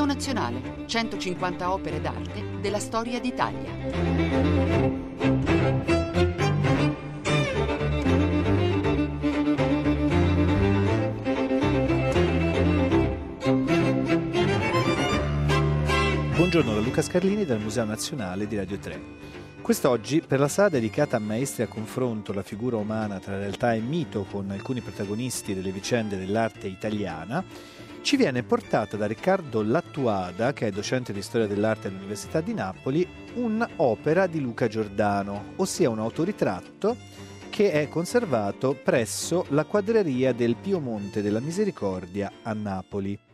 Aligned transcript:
Museo 0.00 0.06
Nazionale, 0.06 0.86
150 0.86 1.72
opere 1.72 2.00
d'arte 2.00 2.42
della 2.62 2.78
storia 2.78 3.20
d'Italia. 3.20 3.70
Buongiorno 16.34 16.72
da 16.72 16.80
Luca 16.80 17.02
Scarlini 17.02 17.44
dal 17.44 17.60
Museo 17.60 17.84
Nazionale 17.84 18.46
di 18.46 18.56
Radio 18.56 18.78
3. 18.78 19.00
Quest'oggi, 19.60 20.22
per 20.22 20.40
la 20.40 20.48
sala 20.48 20.70
dedicata 20.70 21.18
a 21.18 21.20
maestri 21.20 21.62
a 21.62 21.68
confronto 21.68 22.32
la 22.32 22.42
figura 22.42 22.78
umana 22.78 23.18
tra 23.18 23.36
realtà 23.36 23.74
e 23.74 23.80
mito 23.80 24.24
con 24.24 24.50
alcuni 24.50 24.80
protagonisti 24.80 25.54
delle 25.54 25.70
vicende 25.70 26.16
dell'arte 26.16 26.68
italiana, 26.68 27.44
ci 28.02 28.16
viene 28.16 28.42
portata 28.42 28.96
da 28.96 29.06
Riccardo 29.06 29.62
Lattuada, 29.62 30.52
che 30.52 30.68
è 30.68 30.70
docente 30.70 31.12
di 31.12 31.22
storia 31.22 31.46
dell'arte 31.46 31.88
all'Università 31.88 32.40
di 32.40 32.54
Napoli, 32.54 33.06
un'opera 33.34 34.26
di 34.26 34.40
Luca 34.40 34.66
Giordano, 34.68 35.52
ossia 35.56 35.90
un 35.90 35.98
autoritratto 35.98 36.96
che 37.50 37.72
è 37.72 37.88
conservato 37.88 38.74
presso 38.74 39.44
la 39.50 39.64
quadreria 39.64 40.32
del 40.32 40.56
Pio 40.56 40.80
Monte 40.80 41.20
della 41.20 41.40
Misericordia 41.40 42.32
a 42.42 42.52
Napoli. 42.52 43.29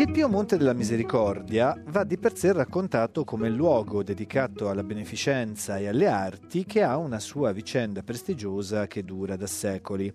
Il 0.00 0.10
Pio 0.10 0.30
Monte 0.30 0.56
della 0.56 0.72
Misericordia 0.72 1.78
va 1.88 2.04
di 2.04 2.16
per 2.16 2.34
sé 2.34 2.54
raccontato 2.54 3.22
come 3.22 3.50
luogo 3.50 4.02
dedicato 4.02 4.70
alla 4.70 4.82
beneficenza 4.82 5.76
e 5.76 5.88
alle 5.88 6.06
arti 6.06 6.64
che 6.64 6.82
ha 6.82 6.96
una 6.96 7.18
sua 7.18 7.52
vicenda 7.52 8.02
prestigiosa 8.02 8.86
che 8.86 9.04
dura 9.04 9.36
da 9.36 9.46
secoli. 9.46 10.10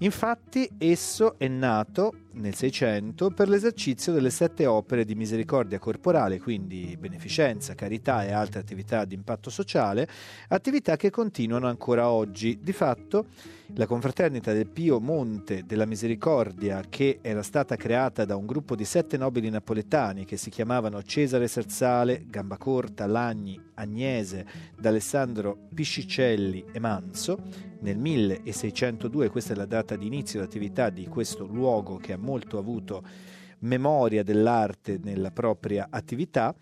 Infatti 0.00 0.68
esso 0.76 1.38
è 1.38 1.48
nato 1.48 2.12
nel 2.32 2.54
Seicento 2.54 3.30
per 3.30 3.48
l'esercizio 3.48 4.12
delle 4.12 4.28
sette 4.28 4.66
opere 4.66 5.06
di 5.06 5.14
misericordia 5.14 5.78
corporale, 5.78 6.38
quindi 6.38 6.94
beneficenza, 6.98 7.74
carità 7.74 8.26
e 8.26 8.32
altre 8.32 8.60
attività 8.60 9.06
di 9.06 9.14
impatto 9.14 9.48
sociale, 9.48 10.06
attività 10.48 10.96
che 10.96 11.08
continuano 11.08 11.68
ancora 11.68 12.10
oggi. 12.10 12.58
Di 12.60 12.72
fatto, 12.72 13.28
la 13.76 13.86
confraternita 13.86 14.52
del 14.52 14.68
Pio 14.68 15.00
Monte 15.00 15.64
della 15.64 15.86
Misericordia, 15.86 16.82
che 16.90 17.20
era 17.22 17.42
stata 17.42 17.74
creata 17.76 18.26
da 18.26 18.36
un 18.36 18.44
gruppo 18.44 18.76
di 18.76 18.84
sette 18.84 19.16
nobili 19.16 19.48
napoletani 19.48 20.26
che 20.26 20.36
si 20.36 20.50
chiamavano 20.50 21.02
Cesare 21.02 21.48
Serzale, 21.48 22.24
Gambacorta, 22.26 23.06
Lagni, 23.06 23.58
Agnese, 23.74 24.46
D'Alessandro 24.78 25.68
Piscicelli 25.74 26.66
e 26.70 26.78
Manso, 26.80 27.38
nel 27.80 27.96
1602, 27.96 29.30
questa 29.30 29.54
è 29.54 29.56
la 29.56 29.64
data 29.64 29.96
di 29.96 30.06
inizio 30.06 30.38
dell'attività 30.38 30.90
di 30.90 31.06
questo 31.06 31.46
luogo 31.46 31.96
che 31.96 32.12
ha 32.12 32.18
molto 32.18 32.58
avuto 32.58 33.02
memoria 33.60 34.22
dell'arte 34.22 35.00
nella 35.02 35.30
propria 35.30 35.86
attività, 35.88 36.54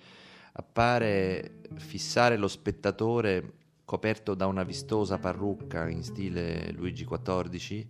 appare 0.52 1.62
fissare 1.78 2.38
lo 2.38 2.48
spettatore 2.48 3.57
coperto 3.88 4.34
da 4.36 4.48
una 4.48 4.64
vistosa 4.64 5.18
parrucca 5.18 5.88
in 5.88 6.04
stile 6.04 6.74
Luigi 6.74 7.06
XIV 7.06 7.86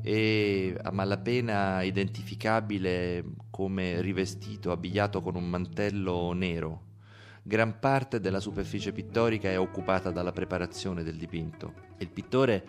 e 0.00 0.74
a 0.82 0.90
malapena 0.90 1.82
identificabile 1.82 3.22
come 3.50 4.00
rivestito, 4.00 4.72
abbigliato 4.72 5.20
con 5.20 5.36
un 5.36 5.46
mantello 5.46 6.32
nero. 6.32 6.84
Gran 7.42 7.78
parte 7.78 8.18
della 8.18 8.40
superficie 8.40 8.92
pittorica 8.92 9.50
è 9.50 9.58
occupata 9.58 10.10
dalla 10.10 10.32
preparazione 10.32 11.02
del 11.02 11.18
dipinto. 11.18 11.74
Il 11.98 12.08
pittore 12.08 12.66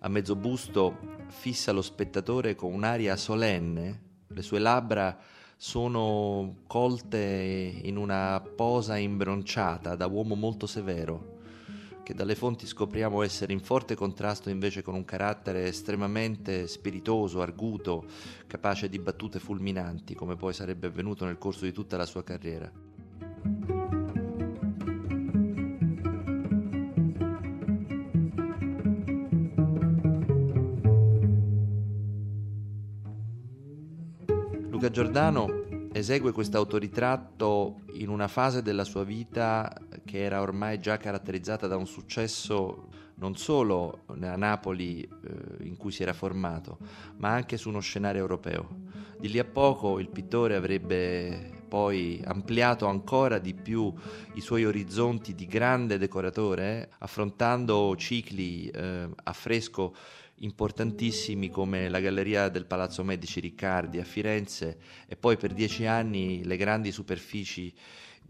a 0.00 0.08
mezzo 0.08 0.36
busto 0.36 0.98
fissa 1.28 1.72
lo 1.72 1.80
spettatore 1.80 2.54
con 2.54 2.74
un'aria 2.74 3.16
solenne, 3.16 4.00
le 4.26 4.42
sue 4.42 4.58
labbra 4.58 5.18
sono 5.56 6.56
colte 6.66 7.80
in 7.84 7.96
una 7.96 8.38
posa 8.54 8.98
imbronciata 8.98 9.96
da 9.96 10.06
uomo 10.06 10.34
molto 10.34 10.66
severo 10.66 11.31
che 12.02 12.14
dalle 12.14 12.34
fonti 12.34 12.66
scopriamo 12.66 13.22
essere 13.22 13.52
in 13.52 13.60
forte 13.60 13.94
contrasto 13.94 14.50
invece 14.50 14.82
con 14.82 14.94
un 14.94 15.04
carattere 15.04 15.66
estremamente 15.66 16.66
spiritoso, 16.66 17.40
arguto, 17.40 18.04
capace 18.46 18.88
di 18.88 18.98
battute 18.98 19.38
fulminanti, 19.38 20.14
come 20.14 20.36
poi 20.36 20.52
sarebbe 20.52 20.88
avvenuto 20.88 21.24
nel 21.24 21.38
corso 21.38 21.64
di 21.64 21.72
tutta 21.72 21.96
la 21.96 22.06
sua 22.06 22.24
carriera. 22.24 22.70
Luca 34.68 34.90
Giordano 34.90 35.62
esegue 35.92 36.32
questo 36.32 36.56
autoritratto 36.56 37.82
in 37.92 38.08
una 38.08 38.26
fase 38.26 38.62
della 38.62 38.84
sua 38.84 39.04
vita 39.04 39.72
che 40.12 40.22
era 40.22 40.42
ormai 40.42 40.78
già 40.78 40.98
caratterizzata 40.98 41.66
da 41.66 41.78
un 41.78 41.86
successo 41.86 42.88
non 43.14 43.34
solo 43.34 44.00
a 44.08 44.36
Napoli 44.36 45.00
eh, 45.00 45.64
in 45.64 45.78
cui 45.78 45.90
si 45.90 46.02
era 46.02 46.12
formato, 46.12 46.76
ma 47.16 47.30
anche 47.30 47.56
su 47.56 47.70
uno 47.70 47.80
scenario 47.80 48.20
europeo. 48.20 48.68
Di 49.18 49.30
lì 49.30 49.38
a 49.38 49.46
poco 49.46 49.98
il 49.98 50.10
pittore 50.10 50.54
avrebbe 50.54 51.62
poi 51.66 52.20
ampliato 52.26 52.84
ancora 52.84 53.38
di 53.38 53.54
più 53.54 53.90
i 54.34 54.42
suoi 54.42 54.66
orizzonti 54.66 55.34
di 55.34 55.46
grande 55.46 55.96
decoratore, 55.96 56.90
affrontando 56.98 57.96
cicli 57.96 58.68
eh, 58.68 59.08
a 59.14 59.32
fresco 59.32 59.94
importantissimi 60.40 61.48
come 61.48 61.88
la 61.88 62.00
Galleria 62.00 62.50
del 62.50 62.66
Palazzo 62.66 63.02
Medici 63.02 63.40
Riccardi 63.40 63.98
a 63.98 64.04
Firenze 64.04 64.78
e 65.06 65.16
poi 65.16 65.38
per 65.38 65.54
dieci 65.54 65.86
anni 65.86 66.44
le 66.44 66.58
grandi 66.58 66.92
superfici 66.92 67.72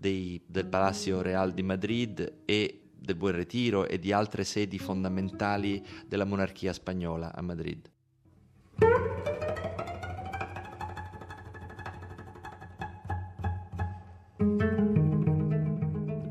dei, 0.02 0.43
del 0.44 0.66
Palazzo 0.66 1.22
Real 1.22 1.52
di 1.52 1.62
Madrid 1.62 2.40
e 2.44 2.90
del 2.99 3.14
Buon 3.14 3.37
Retiro 3.37 3.87
e 3.87 4.00
di 4.00 4.12
altre 4.12 4.43
sedi 4.43 4.78
fondamentali 4.78 5.81
della 6.06 6.25
monarchia 6.25 6.72
spagnola 6.72 7.32
a 7.32 7.40
Madrid. 7.40 7.88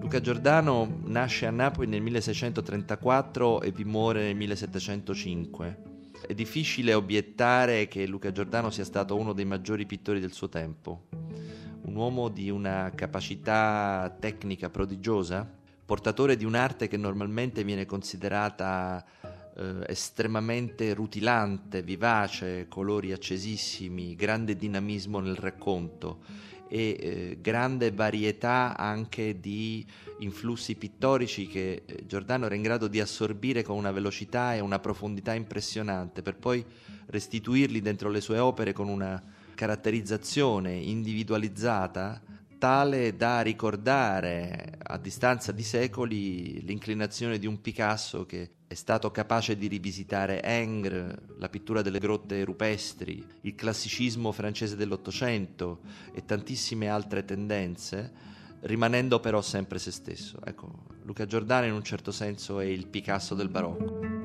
Luca 0.01 0.19
Giordano 0.19 0.99
nasce 1.05 1.45
a 1.45 1.51
Napoli 1.51 1.87
nel 1.87 2.01
1634 2.01 3.61
e 3.61 3.71
vi 3.71 3.85
muore 3.85 4.23
nel 4.23 4.35
1705. 4.35 5.83
È 6.27 6.33
difficile 6.33 6.93
obiettare 6.93 7.87
che 7.87 8.05
Luca 8.05 8.33
Giordano 8.33 8.69
sia 8.69 8.83
stato 8.83 9.15
uno 9.15 9.31
dei 9.31 9.45
maggiori 9.45 9.85
pittori 9.85 10.19
del 10.19 10.33
suo 10.33 10.49
tempo, 10.49 11.07
un 11.83 11.95
uomo 11.95 12.29
di 12.29 12.49
una 12.49 12.91
capacità 12.93 14.15
tecnica 14.19 14.69
prodigiosa, 14.69 15.49
portatore 15.85 16.35
di 16.37 16.45
un'arte 16.45 16.87
che 16.87 16.97
normalmente 16.97 17.63
viene 17.63 17.85
considerata 17.85 19.03
eh, 19.55 19.83
estremamente 19.87 20.93
rutilante, 20.93 21.81
vivace, 21.81 22.67
colori 22.67 23.11
accesissimi, 23.11 24.15
grande 24.15 24.55
dinamismo 24.55 25.19
nel 25.19 25.35
racconto 25.35 26.19
e 26.67 26.97
eh, 26.99 27.37
grande 27.41 27.91
varietà 27.91 28.77
anche 28.77 29.41
di 29.41 29.85
influssi 30.19 30.75
pittorici 30.75 31.45
che 31.47 31.83
eh, 31.85 32.05
Giordano 32.05 32.45
era 32.45 32.55
in 32.55 32.61
grado 32.61 32.87
di 32.87 33.01
assorbire 33.01 33.61
con 33.61 33.75
una 33.75 33.91
velocità 33.91 34.55
e 34.55 34.61
una 34.61 34.79
profondità 34.79 35.33
impressionante 35.33 36.21
per 36.21 36.37
poi 36.37 36.63
restituirli 37.07 37.81
dentro 37.81 38.09
le 38.09 38.21
sue 38.21 38.39
opere 38.39 38.71
con 38.71 38.87
una 38.87 39.21
caratterizzazione 39.61 40.73
individualizzata 40.73 42.19
tale 42.57 43.15
da 43.15 43.41
ricordare 43.41 44.79
a 44.81 44.97
distanza 44.97 45.51
di 45.51 45.61
secoli 45.61 46.63
l'inclinazione 46.65 47.37
di 47.37 47.45
un 47.45 47.61
Picasso 47.61 48.25
che 48.25 48.49
è 48.65 48.73
stato 48.73 49.11
capace 49.11 49.55
di 49.57 49.67
rivisitare 49.67 50.41
Ingres, 50.43 51.13
la 51.37 51.47
pittura 51.49 51.83
delle 51.83 51.99
grotte 51.99 52.43
rupestri, 52.43 53.23
il 53.41 53.53
classicismo 53.53 54.31
francese 54.31 54.75
dell'Ottocento 54.75 55.81
e 56.11 56.25
tantissime 56.25 56.87
altre 56.87 57.23
tendenze, 57.23 58.11
rimanendo 58.61 59.19
però 59.19 59.43
sempre 59.43 59.77
se 59.77 59.91
stesso. 59.91 60.39
Ecco, 60.43 60.85
Luca 61.03 61.27
Giordano 61.27 61.67
in 61.67 61.73
un 61.73 61.83
certo 61.83 62.11
senso 62.11 62.59
è 62.59 62.65
il 62.65 62.87
Picasso 62.87 63.35
del 63.35 63.49
barocco. 63.49 64.20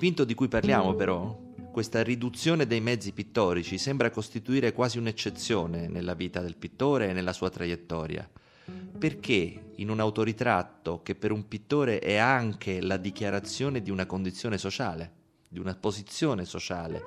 Dipinto 0.00 0.24
di 0.24 0.32
cui 0.32 0.48
parliamo 0.48 0.94
però, 0.94 1.38
questa 1.70 2.02
riduzione 2.02 2.66
dei 2.66 2.80
mezzi 2.80 3.12
pittorici 3.12 3.76
sembra 3.76 4.08
costituire 4.08 4.72
quasi 4.72 4.96
un'eccezione 4.96 5.88
nella 5.88 6.14
vita 6.14 6.40
del 6.40 6.56
pittore 6.56 7.10
e 7.10 7.12
nella 7.12 7.34
sua 7.34 7.50
traiettoria. 7.50 8.26
Perché 8.98 9.72
in 9.74 9.90
un 9.90 10.00
autoritratto 10.00 11.02
che 11.02 11.14
per 11.14 11.32
un 11.32 11.46
pittore 11.46 11.98
è 11.98 12.16
anche 12.16 12.80
la 12.80 12.96
dichiarazione 12.96 13.82
di 13.82 13.90
una 13.90 14.06
condizione 14.06 14.56
sociale, 14.56 15.12
di 15.46 15.58
una 15.58 15.74
posizione 15.74 16.46
sociale, 16.46 17.04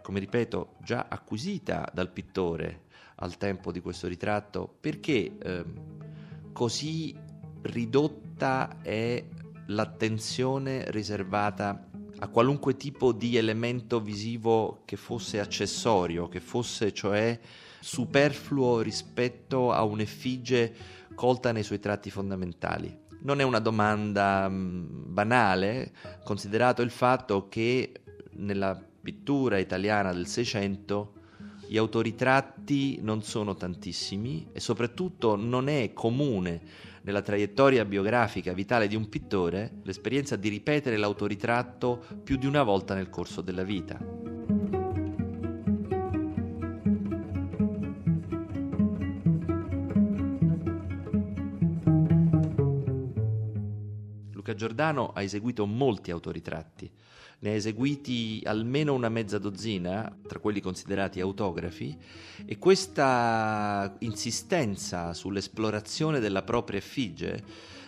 come 0.00 0.18
ripeto, 0.18 0.76
già 0.82 1.08
acquisita 1.10 1.90
dal 1.92 2.08
pittore 2.08 2.84
al 3.16 3.36
tempo 3.36 3.70
di 3.70 3.80
questo 3.80 4.08
ritratto, 4.08 4.76
perché 4.80 5.36
eh, 5.36 5.64
così 6.52 7.14
ridotta 7.60 8.78
è 8.80 9.22
l'attenzione 9.66 10.90
riservata 10.90 11.89
a 12.22 12.28
qualunque 12.28 12.76
tipo 12.76 13.12
di 13.12 13.36
elemento 13.36 14.00
visivo 14.00 14.82
che 14.84 14.96
fosse 14.96 15.40
accessorio, 15.40 16.28
che 16.28 16.40
fosse 16.40 16.92
cioè 16.92 17.38
superfluo 17.80 18.82
rispetto 18.82 19.72
a 19.72 19.82
un'effigie 19.82 20.74
colta 21.14 21.50
nei 21.52 21.62
suoi 21.62 21.80
tratti 21.80 22.10
fondamentali. 22.10 23.08
Non 23.22 23.40
è 23.40 23.42
una 23.42 23.58
domanda 23.58 24.48
mh, 24.48 25.12
banale, 25.12 25.92
considerato 26.22 26.82
il 26.82 26.90
fatto 26.90 27.48
che 27.48 27.92
nella 28.32 28.78
pittura 29.02 29.58
italiana 29.58 30.12
del 30.12 30.26
Seicento 30.26 31.14
gli 31.66 31.78
autoritratti 31.78 32.98
non 33.00 33.22
sono 33.22 33.54
tantissimi 33.54 34.48
e 34.52 34.60
soprattutto 34.60 35.36
non 35.36 35.68
è 35.68 35.92
comune 35.94 36.60
nella 37.02 37.22
traiettoria 37.22 37.84
biografica 37.84 38.52
vitale 38.52 38.86
di 38.86 38.96
un 38.96 39.08
pittore 39.08 39.80
l'esperienza 39.84 40.36
di 40.36 40.48
ripetere 40.48 40.96
l'autoritratto 40.96 42.04
più 42.22 42.36
di 42.36 42.46
una 42.46 42.62
volta 42.62 42.94
nel 42.94 43.08
corso 43.08 43.40
della 43.40 43.62
vita. 43.62 43.98
Luca 54.32 54.54
Giordano 54.54 55.12
ha 55.12 55.22
eseguito 55.22 55.66
molti 55.66 56.10
autoritratti, 56.10 56.90
ne 57.40 57.50
ha 57.50 57.54
eseguiti 57.54 58.42
almeno 58.44 58.94
una 58.94 59.08
mezza 59.08 59.38
dozzina, 59.38 60.14
tra 60.26 60.38
quelli 60.38 60.60
considerati 60.60 61.20
autografi, 61.20 61.96
e 62.44 62.58
questa 62.58 63.94
insistenza 64.00 65.14
sull'esplorazione 65.14 66.20
della 66.20 66.42
propria 66.42 66.78
effigie 66.78 67.42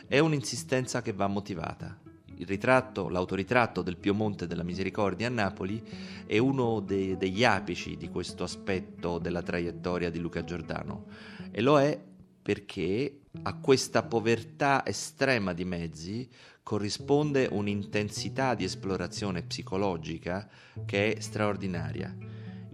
è 0.06 0.18
un'insistenza 0.18 1.02
che 1.02 1.12
va 1.12 1.26
motivata. 1.26 1.98
Il 2.36 2.46
ritratto, 2.46 3.08
l'autoritratto 3.08 3.82
del 3.82 3.98
Piemonte 3.98 4.46
della 4.46 4.64
Misericordia 4.64 5.28
a 5.28 5.30
Napoli 5.30 5.80
è 6.26 6.38
uno 6.38 6.80
de- 6.80 7.16
degli 7.16 7.44
apici 7.44 7.96
di 7.96 8.08
questo 8.08 8.42
aspetto 8.42 9.18
della 9.18 9.42
traiettoria 9.42 10.10
di 10.10 10.18
Luca 10.18 10.42
Giordano 10.42 11.04
e 11.50 11.60
lo 11.60 11.78
è 11.78 12.00
perché 12.42 13.20
a 13.42 13.54
questa 13.54 14.02
povertà 14.02 14.84
estrema 14.84 15.52
di 15.52 15.64
mezzi 15.64 16.28
corrisponde 16.62 17.48
un'intensità 17.50 18.54
di 18.54 18.64
esplorazione 18.64 19.42
psicologica 19.42 20.48
che 20.84 21.14
è 21.14 21.20
straordinaria. 21.20 22.14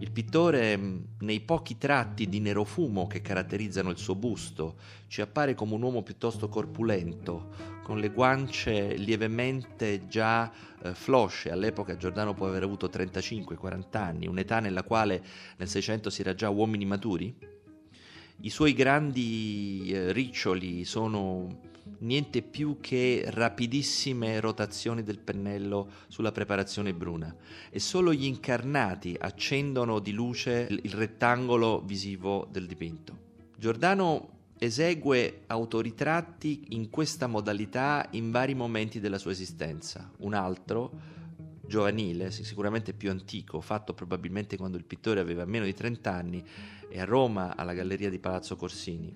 Il 0.01 0.11
pittore, 0.11 0.77
mm, 0.77 0.99
nei 1.19 1.41
pochi 1.41 1.77
tratti 1.77 2.29
di 2.29 2.39
nerofumo 2.39 3.05
che 3.07 3.21
caratterizzano 3.21 3.89
il 3.89 3.97
suo 3.97 4.15
busto, 4.15 4.77
ci 5.07 5.19
appare 5.19 5.55
come 5.55 5.73
un 5.73 5.81
uomo 5.81 6.03
piuttosto 6.03 6.47
corpulento, 6.47 7.49
con 7.83 7.99
le 7.99 8.09
guance 8.09 8.95
lievemente 8.95 10.07
già 10.07 10.49
eh, 10.83 10.93
flosce. 10.93 11.51
All'epoca 11.51 11.97
Giordano 11.97 12.33
può 12.33 12.47
aver 12.47 12.63
avuto 12.63 12.87
35-40 12.87 13.97
anni, 13.97 14.27
un'età 14.27 14.61
nella 14.61 14.83
quale 14.83 15.21
nel 15.57 15.67
Seicento 15.67 16.09
si 16.09 16.21
era 16.21 16.33
già 16.33 16.47
uomini 16.47 16.85
maturi. 16.85 17.35
I 18.41 18.49
suoi 18.49 18.71
grandi 18.73 19.91
eh, 19.91 20.13
riccioli 20.13 20.85
sono 20.85 21.59
niente 21.99 22.41
più 22.41 22.77
che 22.79 23.25
rapidissime 23.27 24.39
rotazioni 24.39 25.03
del 25.03 25.19
pennello 25.19 25.89
sulla 26.07 26.31
preparazione 26.31 26.93
bruna 26.93 27.35
e 27.69 27.79
solo 27.79 28.13
gli 28.13 28.23
incarnati 28.23 29.13
accendono 29.19 29.99
di 29.99 30.13
luce 30.13 30.67
il 30.69 30.93
rettangolo 30.93 31.81
visivo 31.81 32.47
del 32.49 32.65
dipinto. 32.65 33.27
Giordano 33.57 34.37
esegue 34.57 35.41
autoritratti 35.47 36.67
in 36.69 36.89
questa 36.89 37.27
modalità 37.27 38.07
in 38.11 38.31
vari 38.31 38.55
momenti 38.55 39.01
della 39.01 39.17
sua 39.17 39.31
esistenza. 39.31 40.09
Un 40.19 40.33
altro, 40.33 41.17
giovanile, 41.69 42.31
sicuramente 42.31 42.91
più 42.91 43.09
antico, 43.09 43.61
fatto 43.61 43.93
probabilmente 43.93 44.57
quando 44.57 44.75
il 44.75 44.83
pittore 44.83 45.21
aveva 45.21 45.45
meno 45.45 45.63
di 45.63 45.73
30 45.73 46.11
anni, 46.11 46.43
è 46.89 46.99
a 46.99 47.05
Roma 47.05 47.55
alla 47.55 47.73
Galleria 47.73 48.09
di 48.09 48.19
Palazzo 48.19 48.57
Corsini 48.57 49.15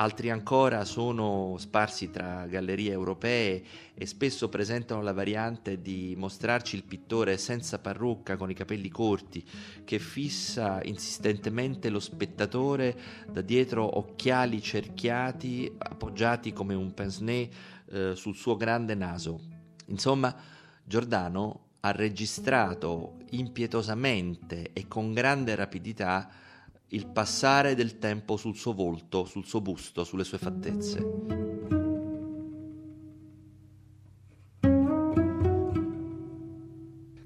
altri 0.00 0.30
ancora 0.30 0.84
sono 0.84 1.56
sparsi 1.58 2.10
tra 2.10 2.46
gallerie 2.46 2.92
europee 2.92 3.62
e 3.94 4.06
spesso 4.06 4.48
presentano 4.48 5.02
la 5.02 5.12
variante 5.12 5.80
di 5.80 6.14
mostrarci 6.16 6.76
il 6.76 6.84
pittore 6.84 7.36
senza 7.36 7.78
parrucca, 7.78 8.36
con 8.36 8.50
i 8.50 8.54
capelli 8.54 8.88
corti, 8.88 9.44
che 9.84 9.98
fissa 9.98 10.80
insistentemente 10.84 11.88
lo 11.88 12.00
spettatore 12.00 12.96
da 13.28 13.40
dietro 13.40 13.98
occhiali 13.98 14.62
cerchiati, 14.62 15.72
appoggiati 15.76 16.52
come 16.52 16.74
un 16.74 16.94
pince-nez 16.94 17.48
eh, 17.90 18.14
sul 18.14 18.36
suo 18.36 18.56
grande 18.56 18.94
naso. 18.94 19.40
Insomma, 19.86 20.34
Giordano 20.84 21.67
ha 21.80 21.90
registrato 21.92 23.18
impietosamente 23.30 24.72
e 24.72 24.88
con 24.88 25.12
grande 25.12 25.54
rapidità 25.54 26.28
il 26.88 27.06
passare 27.06 27.74
del 27.74 27.98
tempo 27.98 28.36
sul 28.36 28.56
suo 28.56 28.72
volto, 28.72 29.24
sul 29.24 29.44
suo 29.44 29.60
busto, 29.60 30.04
sulle 30.04 30.24
sue 30.24 30.38
fattezze. 30.38 31.46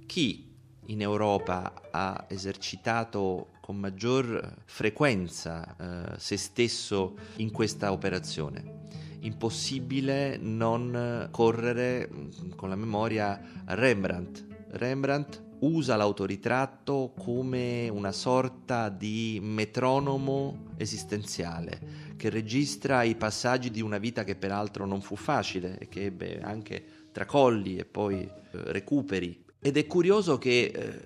Chi 0.07 0.51
in 0.87 1.01
Europa 1.01 1.89
ha 1.91 2.27
esercitato 2.29 3.53
con 3.61 3.77
maggior 3.79 4.57
frequenza 4.65 5.77
eh, 6.15 6.19
se 6.19 6.37
stesso 6.37 7.17
in 7.37 7.51
questa 7.51 7.93
operazione? 7.93 8.82
Impossibile 9.23 10.37
non 10.37 11.29
correre 11.31 12.09
mm, 12.13 12.51
con 12.55 12.69
la 12.69 12.77
memoria 12.77 13.41
Rembrandt. 13.65 14.47
Rembrandt 14.71 15.43
usa 15.61 15.97
l'autoritratto 15.97 17.13
come 17.17 17.89
una 17.89 18.13
sorta 18.13 18.89
di 18.89 19.39
metronomo 19.41 20.71
esistenziale 20.77 22.13
che 22.17 22.31
registra 22.31 23.03
i 23.03 23.17
passaggi 23.17 23.71
di 23.71 23.81
una 23.81 23.99
vita 23.99 24.25
che 24.25 24.35
peraltro 24.35 24.87
non 24.87 25.01
fu 25.01 25.17
facile 25.17 25.79
e 25.79 25.89
che 25.89 26.05
ebbe 26.05 26.41
anche 26.41 26.85
tracolli 27.13 27.79
e 27.79 27.85
poi 27.85 28.23
eh, 28.23 28.31
recuperi. 28.51 29.45
Ed 29.61 29.77
è 29.77 29.87
curioso 29.87 30.39
che 30.39 30.73
eh, 30.75 31.01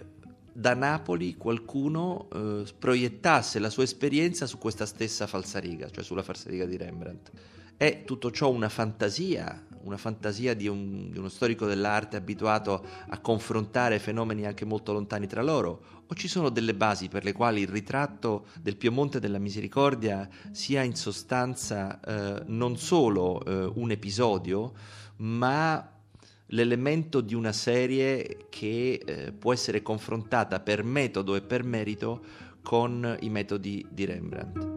da 0.52 0.74
Napoli 0.74 1.36
qualcuno 1.36 2.28
eh, 2.32 2.64
proiettasse 2.78 3.58
la 3.58 3.68
sua 3.68 3.82
esperienza 3.82 4.46
su 4.46 4.56
questa 4.56 4.86
stessa 4.86 5.26
falsariga, 5.26 5.90
cioè 5.90 6.02
sulla 6.02 6.22
falsariga 6.22 6.64
di 6.64 6.76
Rembrandt. 6.76 7.30
È 7.78 8.04
tutto 8.04 8.30
ciò 8.30 8.48
una 8.48 8.70
fantasia, 8.70 9.66
una 9.82 9.98
fantasia 9.98 10.54
di, 10.54 10.66
un, 10.66 11.10
di, 11.10 11.18
uno 11.18 11.28
storico 11.28 11.66
dell'arte 11.66 12.16
abituato 12.16 12.82
a 13.08 13.18
confrontare 13.18 13.98
fenomeni 13.98 14.46
anche 14.46 14.64
molto 14.64 14.94
lontani 14.94 15.26
tra 15.26 15.42
loro? 15.42 16.04
O 16.06 16.14
ci 16.14 16.26
sono 16.26 16.48
delle 16.48 16.72
basi 16.72 17.08
per 17.08 17.22
le 17.22 17.32
quali 17.32 17.60
il 17.60 17.68
ritratto 17.68 18.46
del 18.62 18.76
Piemonte 18.76 19.20
della 19.20 19.38
Misericordia 19.38 20.26
sia 20.52 20.82
in 20.82 20.94
sostanza 20.94 22.00
eh, 22.00 22.44
non 22.46 22.78
solo 22.78 23.44
eh, 23.44 23.70
un 23.74 23.90
episodio, 23.90 24.72
ma 25.16 25.92
l'elemento 26.46 27.20
di 27.20 27.34
una 27.34 27.52
serie 27.52 28.46
che 28.48 29.02
eh, 29.04 29.32
può 29.32 29.52
essere 29.52 29.82
confrontata 29.82 30.60
per 30.60 30.82
metodo 30.82 31.34
e 31.34 31.42
per 31.42 31.62
merito 31.62 32.24
con 32.62 33.18
i 33.20 33.28
metodi 33.28 33.86
di 33.90 34.06
Rembrandt. 34.06 34.75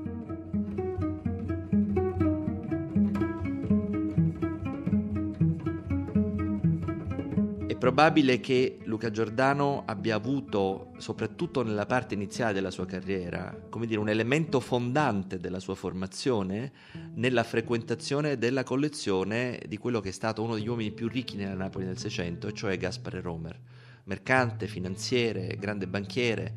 Probabile 7.89 8.39
che 8.39 8.77
Luca 8.83 9.09
Giordano 9.09 9.81
abbia 9.87 10.13
avuto, 10.13 10.91
soprattutto 10.99 11.63
nella 11.63 11.87
parte 11.87 12.13
iniziale 12.13 12.53
della 12.53 12.69
sua 12.69 12.85
carriera, 12.85 13.65
come 13.67 13.87
dire, 13.87 13.99
un 13.99 14.09
elemento 14.09 14.59
fondante 14.59 15.39
della 15.39 15.59
sua 15.59 15.73
formazione 15.73 16.71
nella 17.15 17.43
frequentazione 17.43 18.37
della 18.37 18.63
collezione 18.63 19.59
di 19.67 19.77
quello 19.77 20.01
che 20.01 20.09
è 20.09 20.11
stato 20.11 20.43
uno 20.43 20.53
degli 20.53 20.67
uomini 20.67 20.91
più 20.91 21.07
ricchi 21.07 21.35
nella 21.35 21.55
Napoli 21.55 21.85
del 21.85 21.97
Seicento, 21.97 22.51
cioè 22.51 22.77
Gaspare 22.77 23.21
Romer, 23.21 23.59
mercante, 24.03 24.67
finanziere, 24.67 25.57
grande 25.59 25.87
banchiere, 25.87 26.53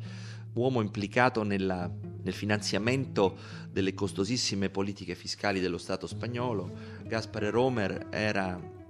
uomo 0.53 0.81
implicato 0.81 1.41
nella, 1.41 1.89
nel 2.21 2.33
finanziamento 2.33 3.37
delle 3.71 3.95
costosissime 3.95 4.69
politiche 4.69 5.15
fiscali 5.15 5.59
dello 5.59 5.79
Stato 5.79 6.05
spagnolo. 6.05 6.71
Gaspare 7.07 7.49
Romer 7.49 8.05
era 8.11 8.81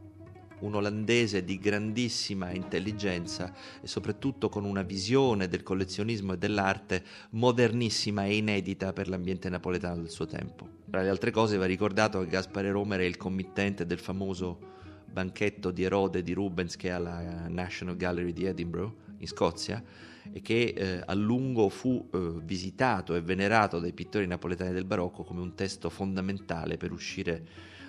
un 0.63 0.75
olandese 0.75 1.43
di 1.43 1.58
grandissima 1.58 2.51
intelligenza 2.51 3.53
e 3.82 3.88
soprattutto 3.88 4.50
con 4.50 4.63
una 4.63 4.82
visione 4.82 5.48
del 5.48 5.63
collezionismo 5.63 6.34
e 6.34 6.38
dell'arte 6.38 7.03
modernissima 7.32 8.25
e 8.25 8.38
inedita 8.38 8.93
per 8.93 9.10
l'ambiente 9.10 9.50
napoletano 9.50 10.01
del 10.01 10.10
suo 10.10 10.25
tempo. 10.25 10.67
Tra 10.89 11.01
le 11.01 11.10
altre 11.10 11.32
cose 11.32 11.58
va 11.58 11.65
ricordato 11.65 12.20
che 12.20 12.27
Gaspare 12.27 12.72
Romer 12.72 13.01
è 13.01 13.03
il 13.03 13.17
committente 13.17 13.86
del 13.86 14.00
famoso 14.00 14.72
banchetto 15.12 15.72
di 15.72 15.84
Erode 15.84 16.24
di 16.24 16.34
Rubens 16.34 16.75
che 16.75 16.91
ha 16.91 16.98
la 16.98 17.48
National 17.48 17.96
Gallery 17.96 18.34
di 18.34 18.46
Edinburgh 18.46 18.93
in 19.17 19.27
Scozia 19.27 19.84
e 20.32 20.41
che 20.41 20.74
eh, 20.75 21.01
a 21.05 21.13
lungo 21.13 21.70
fu 21.70 22.10
eh, 22.12 22.34
visitato 22.41 23.13
e 23.13 23.22
venerato 23.22 23.79
dai 23.79 23.93
pittori 23.93 24.25
napoletani 24.25 24.72
del 24.72 24.86
barocco 24.86 25.24
come 25.24 25.41
un 25.41 25.53
testo 25.53 25.89
fondamentale 25.89 26.77
per 26.77 26.91
uscire 26.91 27.46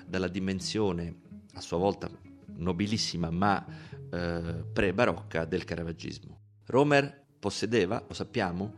dalla 0.06 0.28
dimensione 0.28 1.14
a 1.54 1.60
sua 1.60 1.78
volta 1.78 2.23
nobilissima 2.56 3.30
ma 3.30 3.64
eh, 4.10 4.64
pre-barocca 4.72 5.44
del 5.44 5.64
caravaggismo. 5.64 6.38
Romer 6.66 7.24
possedeva, 7.38 8.02
lo 8.06 8.14
sappiamo, 8.14 8.74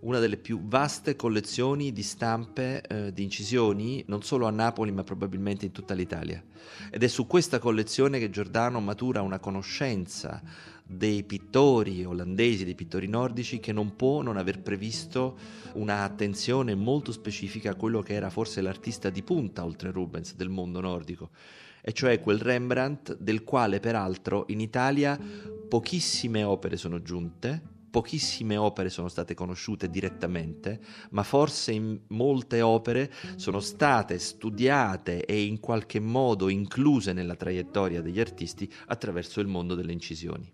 una 0.00 0.18
delle 0.18 0.36
più 0.36 0.60
vaste 0.62 1.16
collezioni 1.16 1.92
di 1.92 2.02
stampe, 2.02 2.82
eh, 2.82 3.12
di 3.12 3.22
incisioni, 3.22 4.04
non 4.06 4.22
solo 4.22 4.46
a 4.46 4.50
Napoli 4.50 4.92
ma 4.92 5.02
probabilmente 5.02 5.66
in 5.66 5.72
tutta 5.72 5.94
l'Italia. 5.94 6.42
Ed 6.90 7.02
è 7.02 7.08
su 7.08 7.26
questa 7.26 7.58
collezione 7.58 8.18
che 8.18 8.30
Giordano 8.30 8.80
matura 8.80 9.22
una 9.22 9.38
conoscenza 9.38 10.40
dei 10.88 11.24
pittori 11.24 12.04
olandesi, 12.04 12.64
dei 12.64 12.76
pittori 12.76 13.08
nordici, 13.08 13.58
che 13.58 13.72
non 13.72 13.96
può 13.96 14.22
non 14.22 14.36
aver 14.36 14.60
previsto 14.60 15.36
un'attenzione 15.74 16.76
molto 16.76 17.10
specifica 17.10 17.70
a 17.70 17.74
quello 17.74 18.00
che 18.02 18.14
era 18.14 18.30
forse 18.30 18.60
l'artista 18.60 19.10
di 19.10 19.22
punta, 19.22 19.64
oltre 19.64 19.90
Rubens, 19.90 20.36
del 20.36 20.48
mondo 20.48 20.80
nordico, 20.80 21.30
e 21.88 21.92
cioè 21.92 22.18
quel 22.18 22.40
Rembrandt 22.40 23.16
del 23.16 23.44
quale 23.44 23.78
peraltro 23.78 24.46
in 24.48 24.58
Italia 24.58 25.16
pochissime 25.68 26.42
opere 26.42 26.76
sono 26.76 27.00
giunte, 27.00 27.62
pochissime 27.88 28.56
opere 28.56 28.90
sono 28.90 29.06
state 29.06 29.34
conosciute 29.34 29.88
direttamente, 29.88 30.80
ma 31.10 31.22
forse 31.22 32.00
molte 32.08 32.60
opere 32.60 33.12
sono 33.36 33.60
state 33.60 34.18
studiate 34.18 35.24
e 35.24 35.44
in 35.44 35.60
qualche 35.60 36.00
modo 36.00 36.48
incluse 36.48 37.12
nella 37.12 37.36
traiettoria 37.36 38.02
degli 38.02 38.18
artisti 38.18 38.68
attraverso 38.86 39.38
il 39.38 39.46
mondo 39.46 39.76
delle 39.76 39.92
incisioni. 39.92 40.52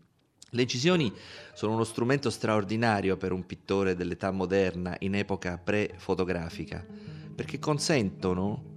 Le 0.51 0.61
incisioni 0.61 1.11
sono 1.55 1.73
uno 1.73 1.85
strumento 1.85 2.29
straordinario 2.29 3.17
per 3.17 3.33
un 3.33 3.47
pittore 3.47 3.97
dell'età 3.97 4.31
moderna 4.31 4.95
in 4.99 5.15
epoca 5.15 5.57
pre-fotografica, 5.57 6.87
perché 7.35 7.59
consentono 7.59 8.72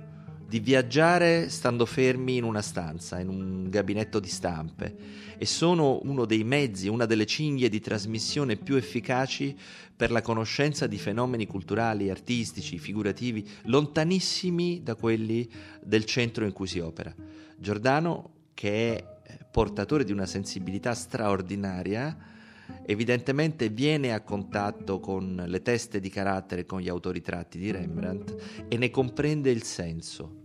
di 0.48 0.60
viaggiare 0.60 1.50
stando 1.50 1.86
fermi 1.86 2.38
in 2.38 2.44
una 2.44 2.62
stanza, 2.62 3.20
in 3.20 3.30
un 3.30 3.70
gabinetto 3.70 4.20
di 4.20 4.28
stampe 4.28 4.96
e 5.38 5.46
sono 5.46 6.00
uno 6.04 6.26
dei 6.26 6.44
mezzi, 6.44 6.88
una 6.88 7.06
delle 7.06 7.26
cinghie 7.26 7.70
di 7.70 7.80
trasmissione 7.80 8.56
più 8.56 8.76
efficaci 8.76 9.58
per 9.96 10.12
la 10.12 10.22
conoscenza 10.22 10.88
di 10.88 10.98
fenomeni 10.98 11.48
culturali, 11.48 12.10
artistici, 12.10 12.78
figurativi, 12.78 13.48
lontanissimi 13.64 14.84
da 14.84 14.96
quelli 14.96 15.50
del 15.82 16.06
centro 16.06 16.46
in 16.46 16.52
cui 16.52 16.68
si 16.68 16.80
opera. 16.80 17.14
Giordano, 17.58 18.32
che 18.54 18.96
è 18.96 19.40
portatore 19.50 20.04
di 20.04 20.12
una 20.12 20.26
sensibilità 20.26 20.94
straordinaria, 20.94 22.34
evidentemente 22.86 23.70
viene 23.70 24.14
a 24.14 24.22
contatto 24.22 25.00
con 25.00 25.44
le 25.46 25.62
teste 25.62 26.00
di 26.00 26.10
carattere, 26.10 26.66
con 26.66 26.80
gli 26.80 26.90
autoritratti 26.90 27.58
di 27.58 27.72
Rembrandt 27.72 28.66
e 28.68 28.78
ne 28.78 28.90
comprende 28.90 29.50
il 29.50 29.64
senso. 29.64 30.44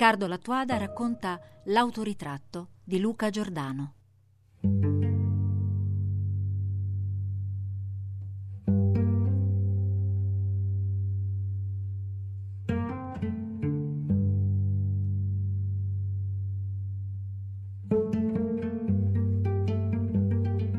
Riccardo 0.00 0.26
Latuada 0.28 0.78
racconta 0.78 1.38
L'autoritratto 1.64 2.68
di 2.82 2.98
Luca 3.00 3.28
Giordano. 3.28 3.92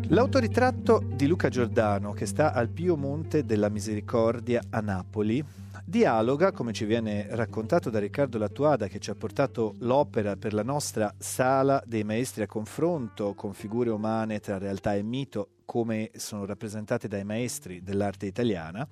L'autoritratto 0.07 1.03
di 1.15 1.27
Luca 1.27 1.49
Giordano, 1.49 2.13
che 2.13 2.25
sta 2.25 2.53
al 2.53 2.69
Pio 2.69 2.97
Monte 2.97 3.45
della 3.45 3.69
Misericordia 3.69 4.63
a 4.71 4.79
Napoli, 4.79 5.60
dialoga, 5.91 6.53
come 6.53 6.71
ci 6.71 6.86
viene 6.86 7.27
raccontato 7.31 7.89
da 7.89 8.00
Riccardo 8.00 8.38
Lattuada, 8.38 8.88
che 8.88 9.00
ci 9.00 9.10
ha 9.10 9.15
portato 9.15 9.75
l'opera 9.79 10.38
per 10.38 10.53
la 10.53 10.63
nostra 10.63 11.13
sala 11.17 11.83
dei 11.86 12.05
maestri 12.05 12.43
a 12.43 12.48
confronto 12.48 13.33
con 13.33 13.51
figure 13.51 13.89
umane 13.89 14.39
tra 14.39 14.57
realtà 14.57 14.95
e 14.95 15.03
mito, 15.03 15.50
come 15.65 16.10
sono 16.15 16.45
rappresentate 16.45 17.10
dai 17.10 17.25
maestri 17.25 17.83
dell'arte 17.83 18.25
italiana, 18.25 18.88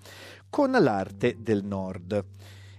con 0.50 0.72
l'arte 0.72 1.38
del 1.40 1.64
nord. 1.64 2.22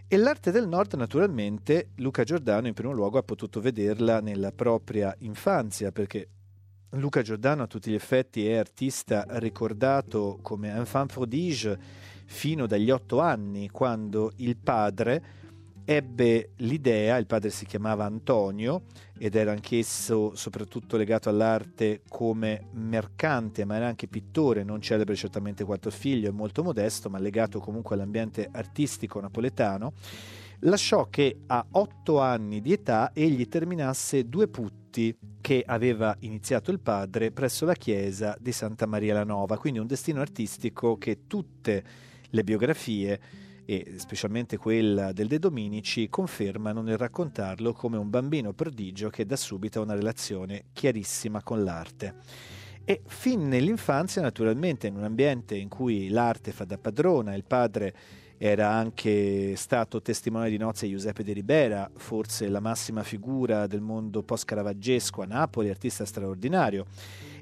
E 0.07 0.17
l'arte 0.19 0.51
del 0.51 0.69
nord, 0.69 0.93
naturalmente, 0.97 1.89
Luca 1.97 2.23
Giordano 2.23 2.67
in 2.67 2.75
primo 2.75 2.93
luogo 2.93 3.17
ha 3.17 3.23
potuto 3.23 3.59
vederla 3.63 4.21
nella 4.21 4.53
propria 4.53 5.15
infanzia, 5.21 5.93
perché 5.93 6.29
Luca 6.91 7.23
Giordano 7.23 7.63
a 7.63 7.67
tutti 7.67 7.91
gli 7.91 7.95
effetti 7.95 8.47
è 8.47 8.57
artista 8.57 9.25
ricordato 9.39 10.41
come 10.43 10.69
enfant 10.75 11.11
prodige 11.11 12.09
fino 12.31 12.67
dagli 12.67 12.91
otto 12.91 13.19
anni, 13.19 13.69
quando 13.71 14.33
il 14.37 14.57
padre 14.57 15.23
ebbe 15.85 16.53
l'idea, 16.59 17.17
il 17.17 17.27
padre 17.27 17.51
si 17.51 17.67
chiamava 17.67 18.05
Antonio 18.05 18.85
ed 19.19 19.35
era 19.35 19.51
anch'esso 19.51 20.37
soprattutto 20.37 20.97
legato 20.97 21.29
all'arte 21.29 22.03
come 22.09 22.69
mercante, 22.73 23.65
ma 23.65 23.75
era 23.75 23.89
anche 23.89 24.07
pittore, 24.07 24.63
non 24.63 24.81
celebre 24.81 25.17
certamente 25.17 25.65
quanto 25.65 25.91
figlio, 25.91 26.29
è 26.29 26.33
molto 26.33 26.63
modesto, 26.63 27.11
ma 27.11 27.19
legato 27.19 27.59
comunque 27.59 27.97
all'ambiente 27.97 28.49
artistico 28.51 29.21
napoletano, 29.21 29.93
lasciò 30.61 31.09
che 31.11 31.41
a 31.47 31.67
otto 31.73 32.21
anni 32.21 32.61
di 32.61 32.73
età 32.73 33.11
egli 33.13 33.49
terminasse 33.49 34.29
due 34.29 34.47
putti 34.47 35.15
che 35.41 35.65
aveva 35.67 36.17
iniziato 36.21 36.71
il 36.71 36.79
padre 36.79 37.33
presso 37.33 37.65
la 37.65 37.75
chiesa 37.75 38.37
di 38.41 38.53
Santa 38.53 38.87
Maria 38.87 39.15
la 39.15 39.25
Nova, 39.25 39.59
quindi 39.59 39.81
un 39.81 39.89
destino 39.89 40.21
artistico 40.21 40.97
che 40.97 41.27
tutte 41.27 42.09
le 42.31 42.45
biografie 42.45 43.21
e 43.65 43.95
specialmente 43.99 44.57
quella 44.57 45.13
del 45.13 45.29
De 45.29 45.39
Dominici 45.39 46.09
confermano 46.09 46.83
nel 46.83 46.97
raccontarlo 46.97 47.73
come 47.73 47.99
un 47.99 48.11
bambino 48.11 48.53
prodigio 48.53 49.11
che 49.11 49.27
da 49.27 49.37
subito 49.37 49.79
ha 49.81 49.85
una 49.85 49.95
relazione 49.95 50.65
chiarissima 50.73 51.43
con 51.43 51.63
l'arte. 51.63 52.17
E 52.85 53.03
fin 53.07 53.47
nell'infanzia, 53.47 54.23
naturalmente, 54.23 54.89
in 54.89 54.97
un 54.97 55.05
ambiente 55.05 55.55
in 55.55 55.69
cui 55.69 56.09
l'arte 56.09 56.51
fa 56.51 56.65
da 56.65 56.79
padrona, 56.79 57.35
il 57.37 57.45
padre 57.45 57.95
era 58.37 58.71
anche 58.71 59.55
stato 59.55 60.01
testimone 60.01 60.49
di 60.49 60.57
nozze 60.57 60.89
Giuseppe 60.89 61.23
de 61.23 61.35
Ribera, 61.35 61.91
forse 61.95 62.49
la 62.49 62.59
massima 62.59 63.03
figura 63.03 63.67
del 63.67 63.83
mondo 63.83 64.23
post-caravaggesco 64.23 65.23
a 65.23 65.27
Napoli, 65.27 65.69
artista 65.69 66.05
straordinario. 66.05 66.87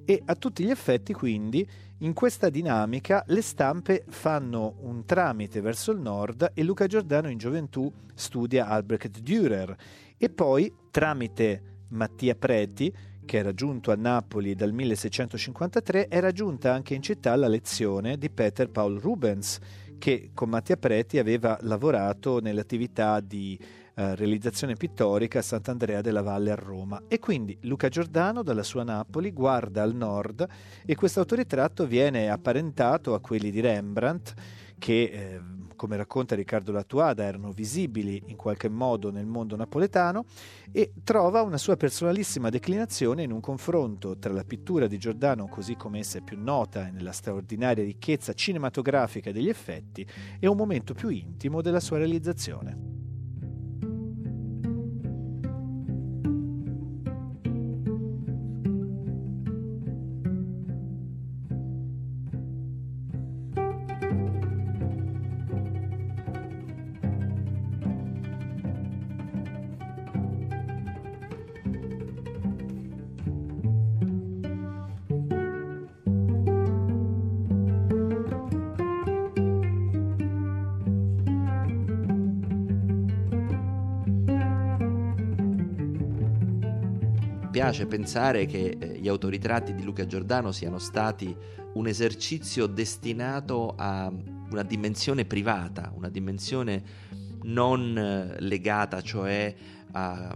E 0.04 0.21
a 0.25 0.35
tutti 0.35 0.64
gli 0.64 0.71
effetti, 0.71 1.12
quindi, 1.12 1.66
in 1.98 2.12
questa 2.12 2.48
dinamica 2.48 3.24
le 3.26 3.42
stampe 3.42 4.04
fanno 4.08 4.76
un 4.82 5.04
tramite 5.04 5.60
verso 5.60 5.90
il 5.90 5.98
nord 5.98 6.52
e 6.54 6.62
Luca 6.62 6.86
Giordano 6.86 7.28
in 7.28 7.38
gioventù 7.38 7.92
studia 8.14 8.68
Albrecht 8.68 9.20
Dürer. 9.20 9.74
E 10.16 10.28
poi, 10.28 10.72
tramite 10.90 11.62
Mattia 11.88 12.36
Preti, 12.36 12.94
che 13.24 13.36
era 13.36 13.52
giunto 13.52 13.90
a 13.90 13.96
Napoli 13.96 14.54
dal 14.54 14.72
1653, 14.72 16.08
era 16.08 16.30
giunta 16.30 16.72
anche 16.72 16.94
in 16.94 17.02
città 17.02 17.34
la 17.34 17.48
lezione 17.48 18.16
di 18.16 18.30
Peter 18.30 18.70
Paul 18.70 19.00
Rubens, 19.00 19.58
che 19.98 20.30
con 20.34 20.50
Mattia 20.50 20.76
Preti 20.76 21.18
aveva 21.18 21.58
lavorato 21.62 22.38
nell'attività 22.40 23.18
di 23.18 23.58
eh, 23.98 24.14
realizzazione 24.14 24.74
pittorica 24.74 25.40
a 25.40 25.42
Sant'Andrea 25.42 26.00
della 26.00 26.22
Valle 26.22 26.52
a 26.52 26.54
Roma. 26.54 27.02
E 27.08 27.18
quindi 27.18 27.58
Luca 27.62 27.88
Giordano 27.88 28.44
dalla 28.44 28.62
sua 28.62 28.84
Napoli 28.84 29.32
guarda 29.32 29.82
al 29.82 29.92
nord 29.92 30.46
e 30.86 30.94
questo 30.94 31.18
autoritratto 31.18 31.84
viene 31.84 32.30
apparentato 32.30 33.14
a 33.14 33.20
quelli 33.20 33.50
di 33.50 33.58
Rembrandt 33.58 34.34
che 34.78 35.02
eh, 35.02 35.40
come 35.74 35.96
racconta 35.96 36.36
Riccardo 36.36 36.70
Latuada, 36.70 37.24
erano 37.24 37.50
visibili 37.50 38.22
in 38.26 38.36
qualche 38.36 38.68
modo 38.68 39.10
nel 39.10 39.26
mondo 39.26 39.56
napoletano 39.56 40.26
e 40.70 40.92
trova 41.02 41.42
una 41.42 41.58
sua 41.58 41.76
personalissima 41.76 42.50
declinazione 42.50 43.24
in 43.24 43.32
un 43.32 43.40
confronto 43.40 44.16
tra 44.18 44.32
la 44.32 44.44
pittura 44.44 44.86
di 44.86 44.98
Giordano, 44.98 45.48
così 45.48 45.74
come 45.74 45.98
essa 46.00 46.18
è 46.18 46.22
più 46.22 46.36
nota 46.40 46.86
e 46.86 46.90
nella 46.92 47.12
straordinaria 47.12 47.82
ricchezza 47.82 48.32
cinematografica 48.32 49.32
degli 49.32 49.48
effetti, 49.48 50.06
e 50.38 50.46
un 50.46 50.56
momento 50.56 50.94
più 50.94 51.08
intimo 51.08 51.62
della 51.62 51.80
sua 51.80 51.98
realizzazione. 51.98 53.07
Piace 87.68 87.87
pensare 87.87 88.46
che 88.46 88.78
eh, 88.78 88.98
gli 88.98 89.09
autoritratti 89.09 89.74
di 89.74 89.83
Luca 89.83 90.07
Giordano 90.07 90.52
siano 90.52 90.78
stati 90.78 91.37
un 91.74 91.87
esercizio 91.87 92.66
destinato 92.66 93.74
a 93.76 94.11
una 94.50 94.62
dimensione 94.62 95.26
privata, 95.26 95.92
una 95.94 96.09
dimensione 96.09 96.83
non 97.42 97.98
eh, 97.98 98.40
legata 98.40 99.02
cioè 99.02 99.54
a 99.92 100.35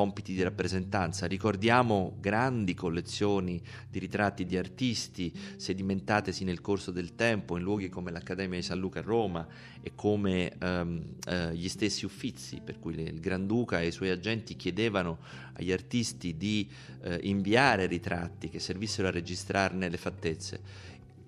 compiti 0.00 0.32
di 0.32 0.42
rappresentanza. 0.42 1.26
Ricordiamo 1.26 2.16
grandi 2.20 2.72
collezioni 2.72 3.60
di 3.86 3.98
ritratti 3.98 4.46
di 4.46 4.56
artisti 4.56 5.30
sedimentatesi 5.56 6.42
nel 6.42 6.62
corso 6.62 6.90
del 6.90 7.14
tempo 7.14 7.58
in 7.58 7.62
luoghi 7.62 7.90
come 7.90 8.10
l'Accademia 8.10 8.58
di 8.58 8.64
San 8.64 8.78
Luca 8.78 9.00
a 9.00 9.02
Roma 9.02 9.46
e 9.82 9.92
come 9.94 10.56
ehm, 10.58 11.16
eh, 11.26 11.54
gli 11.54 11.68
stessi 11.68 12.06
uffizi, 12.06 12.62
per 12.64 12.78
cui 12.78 12.98
il 12.98 13.20
Granduca 13.20 13.82
e 13.82 13.88
i 13.88 13.92
suoi 13.92 14.08
agenti 14.08 14.56
chiedevano 14.56 15.18
agli 15.52 15.70
artisti 15.70 16.34
di 16.34 16.66
eh, 17.02 17.20
inviare 17.24 17.84
ritratti 17.84 18.48
che 18.48 18.58
servissero 18.58 19.08
a 19.08 19.10
registrarne 19.10 19.90
le 19.90 19.98
fattezze. 19.98 20.60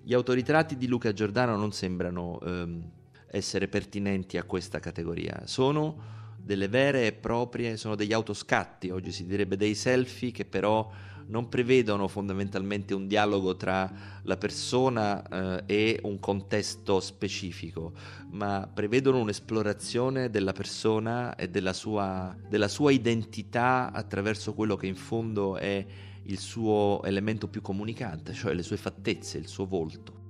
Gli 0.01 0.15
autoritratti 0.15 0.77
di 0.77 0.87
Luca 0.87 1.13
Giordano 1.13 1.55
non 1.55 1.73
sembrano 1.73 2.41
ehm, 2.41 2.89
essere 3.27 3.67
pertinenti 3.67 4.37
a 4.37 4.43
questa 4.43 4.79
categoria, 4.79 5.43
sono 5.45 6.21
delle 6.43 6.67
vere 6.67 7.07
e 7.07 7.13
proprie, 7.13 7.77
sono 7.77 7.95
degli 7.95 8.13
autoscatti, 8.13 8.89
oggi 8.89 9.11
si 9.11 9.25
direbbe 9.25 9.55
dei 9.55 9.75
selfie 9.75 10.31
che 10.31 10.45
però 10.45 10.91
non 11.27 11.47
prevedono 11.47 12.07
fondamentalmente 12.09 12.93
un 12.93 13.07
dialogo 13.07 13.55
tra 13.55 13.91
la 14.23 14.35
persona 14.35 15.23
eh, 15.23 15.63
e 15.65 15.99
un 16.03 16.19
contesto 16.19 16.99
specifico, 16.99 17.93
ma 18.31 18.69
prevedono 18.71 19.19
un'esplorazione 19.19 20.29
della 20.29 20.51
persona 20.51 21.35
e 21.35 21.49
della 21.49 21.73
sua, 21.73 22.35
della 22.47 22.67
sua 22.67 22.91
identità 22.91 23.91
attraverso 23.91 24.53
quello 24.53 24.75
che 24.75 24.87
in 24.87 24.95
fondo 24.95 25.55
è 25.55 25.85
il 26.23 26.39
suo 26.39 27.01
elemento 27.03 27.47
più 27.47 27.61
comunicante, 27.61 28.33
cioè 28.33 28.53
le 28.53 28.63
sue 28.63 28.77
fattezze, 28.77 29.37
il 29.37 29.47
suo 29.47 29.65
volto. 29.65 30.22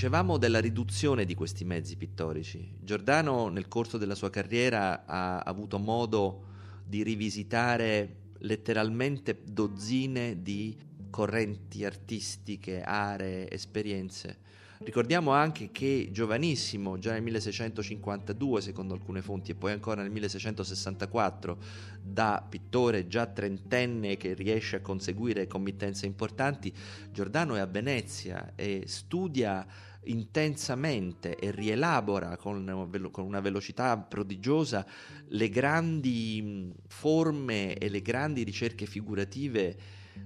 Dicevamo 0.00 0.38
della 0.38 0.60
riduzione 0.60 1.26
di 1.26 1.34
questi 1.34 1.62
mezzi 1.66 1.94
pittorici. 1.94 2.74
Giordano 2.80 3.48
nel 3.48 3.68
corso 3.68 3.98
della 3.98 4.14
sua 4.14 4.30
carriera 4.30 5.04
ha 5.04 5.40
avuto 5.40 5.78
modo 5.78 6.44
di 6.82 7.02
rivisitare 7.02 8.30
letteralmente 8.38 9.42
dozzine 9.44 10.40
di 10.40 10.74
correnti 11.10 11.84
artistiche, 11.84 12.80
aree, 12.80 13.50
esperienze. 13.50 14.38
Ricordiamo 14.78 15.32
anche 15.32 15.70
che 15.70 16.08
giovanissimo, 16.10 16.96
già 16.96 17.12
nel 17.12 17.20
1652 17.20 18.62
secondo 18.62 18.94
alcune 18.94 19.20
fonti 19.20 19.50
e 19.50 19.54
poi 19.54 19.72
ancora 19.72 20.00
nel 20.00 20.10
1664, 20.10 21.58
da 22.00 22.42
pittore 22.48 23.06
già 23.06 23.26
trentenne 23.26 24.16
che 24.16 24.32
riesce 24.32 24.76
a 24.76 24.80
conseguire 24.80 25.46
committenze 25.46 26.06
importanti, 26.06 26.72
Giordano 27.12 27.56
è 27.56 27.58
a 27.58 27.66
Venezia 27.66 28.54
e 28.54 28.84
studia 28.86 29.66
intensamente 30.04 31.36
e 31.36 31.50
rielabora 31.50 32.36
con, 32.36 32.88
con 33.10 33.24
una 33.24 33.40
velocità 33.40 33.98
prodigiosa 33.98 34.86
le 35.28 35.48
grandi 35.48 36.72
forme 36.86 37.74
e 37.74 37.88
le 37.88 38.00
grandi 38.00 38.42
ricerche 38.42 38.86
figurative 38.86 39.76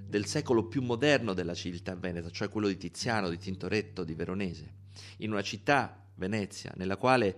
del 0.06 0.26
secolo 0.26 0.64
più 0.66 0.82
moderno 0.82 1.34
della 1.34 1.54
civiltà 1.54 1.94
veneta, 1.94 2.30
cioè 2.30 2.48
quello 2.48 2.68
di 2.68 2.76
Tiziano, 2.76 3.28
di 3.28 3.38
Tintoretto, 3.38 4.04
di 4.04 4.14
Veronese, 4.14 4.72
in 5.18 5.30
una 5.30 5.42
città, 5.42 6.00
Venezia, 6.16 6.72
nella 6.76 6.96
quale 6.96 7.36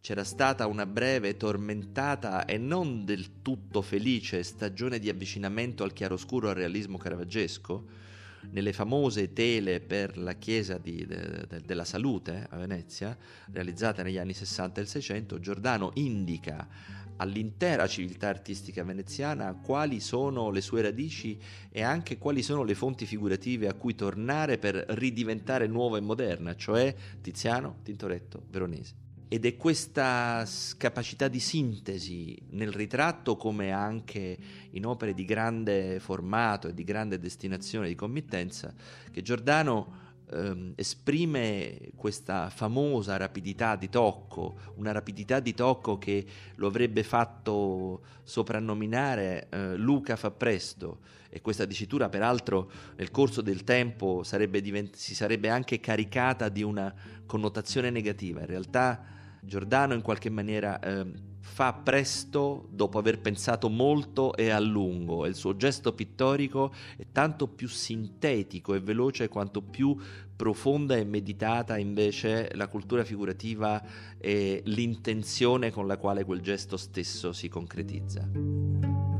c'era 0.00 0.24
stata 0.24 0.66
una 0.66 0.86
breve, 0.86 1.36
tormentata 1.36 2.44
e 2.44 2.58
non 2.58 3.04
del 3.04 3.42
tutto 3.42 3.82
felice 3.82 4.44
stagione 4.44 5.00
di 5.00 5.08
avvicinamento 5.08 5.82
al 5.82 5.92
chiaroscuro 5.92 6.48
al 6.48 6.54
realismo 6.54 6.96
caravaggesco, 6.96 7.84
nelle 8.50 8.72
famose 8.72 9.32
tele 9.32 9.80
per 9.80 10.16
la 10.16 10.34
Chiesa 10.34 10.78
di, 10.78 11.04
de, 11.06 11.46
de, 11.48 11.60
della 11.64 11.84
Salute 11.84 12.46
a 12.50 12.56
Venezia, 12.56 13.16
realizzate 13.52 14.02
negli 14.02 14.18
anni 14.18 14.32
60 14.32 14.80
e 14.80 14.86
600, 14.86 15.40
Giordano 15.40 15.90
indica 15.94 16.66
all'intera 17.16 17.86
civiltà 17.86 18.28
artistica 18.28 18.84
veneziana 18.84 19.54
quali 19.54 20.00
sono 20.00 20.50
le 20.50 20.60
sue 20.60 20.82
radici 20.82 21.38
e 21.70 21.82
anche 21.82 22.18
quali 22.18 22.42
sono 22.42 22.62
le 22.62 22.74
fonti 22.74 23.06
figurative 23.06 23.68
a 23.68 23.74
cui 23.74 23.94
tornare 23.94 24.58
per 24.58 24.84
ridiventare 24.88 25.66
nuova 25.66 25.98
e 25.98 26.02
moderna, 26.02 26.54
cioè 26.54 26.94
Tiziano, 27.20 27.78
Tintoretto, 27.82 28.44
Veronese. 28.50 29.05
Ed 29.28 29.44
è 29.44 29.56
questa 29.56 30.46
capacità 30.76 31.26
di 31.26 31.40
sintesi 31.40 32.38
nel 32.50 32.70
ritratto 32.70 33.36
come 33.36 33.72
anche 33.72 34.38
in 34.70 34.86
opere 34.86 35.14
di 35.14 35.24
grande 35.24 35.98
formato 35.98 36.68
e 36.68 36.74
di 36.74 36.84
grande 36.84 37.18
destinazione 37.18 37.88
di 37.88 37.96
committenza 37.96 38.72
che 39.10 39.22
Giordano 39.22 40.04
ehm, 40.30 40.74
esprime 40.76 41.90
questa 41.96 42.50
famosa 42.50 43.16
rapidità 43.16 43.74
di 43.74 43.88
tocco, 43.88 44.58
una 44.76 44.92
rapidità 44.92 45.40
di 45.40 45.54
tocco 45.54 45.98
che 45.98 46.24
lo 46.54 46.68
avrebbe 46.68 47.02
fatto 47.02 48.02
soprannominare 48.22 49.48
eh, 49.50 49.76
Luca 49.76 50.14
fa 50.14 50.30
presto 50.30 51.00
e 51.36 51.42
questa 51.42 51.66
dicitura 51.66 52.08
peraltro 52.08 52.70
nel 52.96 53.10
corso 53.10 53.42
del 53.42 53.62
tempo 53.62 54.22
sarebbe 54.22 54.62
divent- 54.62 54.96
si 54.96 55.14
sarebbe 55.14 55.50
anche 55.50 55.80
caricata 55.80 56.48
di 56.48 56.62
una 56.62 56.92
connotazione 57.26 57.90
negativa. 57.90 58.40
In 58.40 58.46
realtà 58.46 59.04
Giordano 59.42 59.92
in 59.92 60.00
qualche 60.00 60.30
maniera 60.30 60.80
eh, 60.80 61.04
fa 61.40 61.74
presto 61.74 62.68
dopo 62.70 62.98
aver 62.98 63.20
pensato 63.20 63.68
molto 63.68 64.34
e 64.34 64.48
a 64.48 64.58
lungo 64.58 65.26
e 65.26 65.28
il 65.28 65.34
suo 65.34 65.56
gesto 65.56 65.92
pittorico 65.92 66.72
è 66.96 67.04
tanto 67.12 67.48
più 67.48 67.68
sintetico 67.68 68.72
e 68.72 68.80
veloce 68.80 69.28
quanto 69.28 69.60
più 69.60 69.94
profonda 70.34 70.96
e 70.96 71.04
meditata 71.04 71.76
invece 71.76 72.50
la 72.54 72.66
cultura 72.66 73.04
figurativa 73.04 73.82
e 74.16 74.62
l'intenzione 74.64 75.70
con 75.70 75.86
la 75.86 75.98
quale 75.98 76.24
quel 76.24 76.40
gesto 76.40 76.78
stesso 76.78 77.34
si 77.34 77.48
concretizza. 77.48 79.15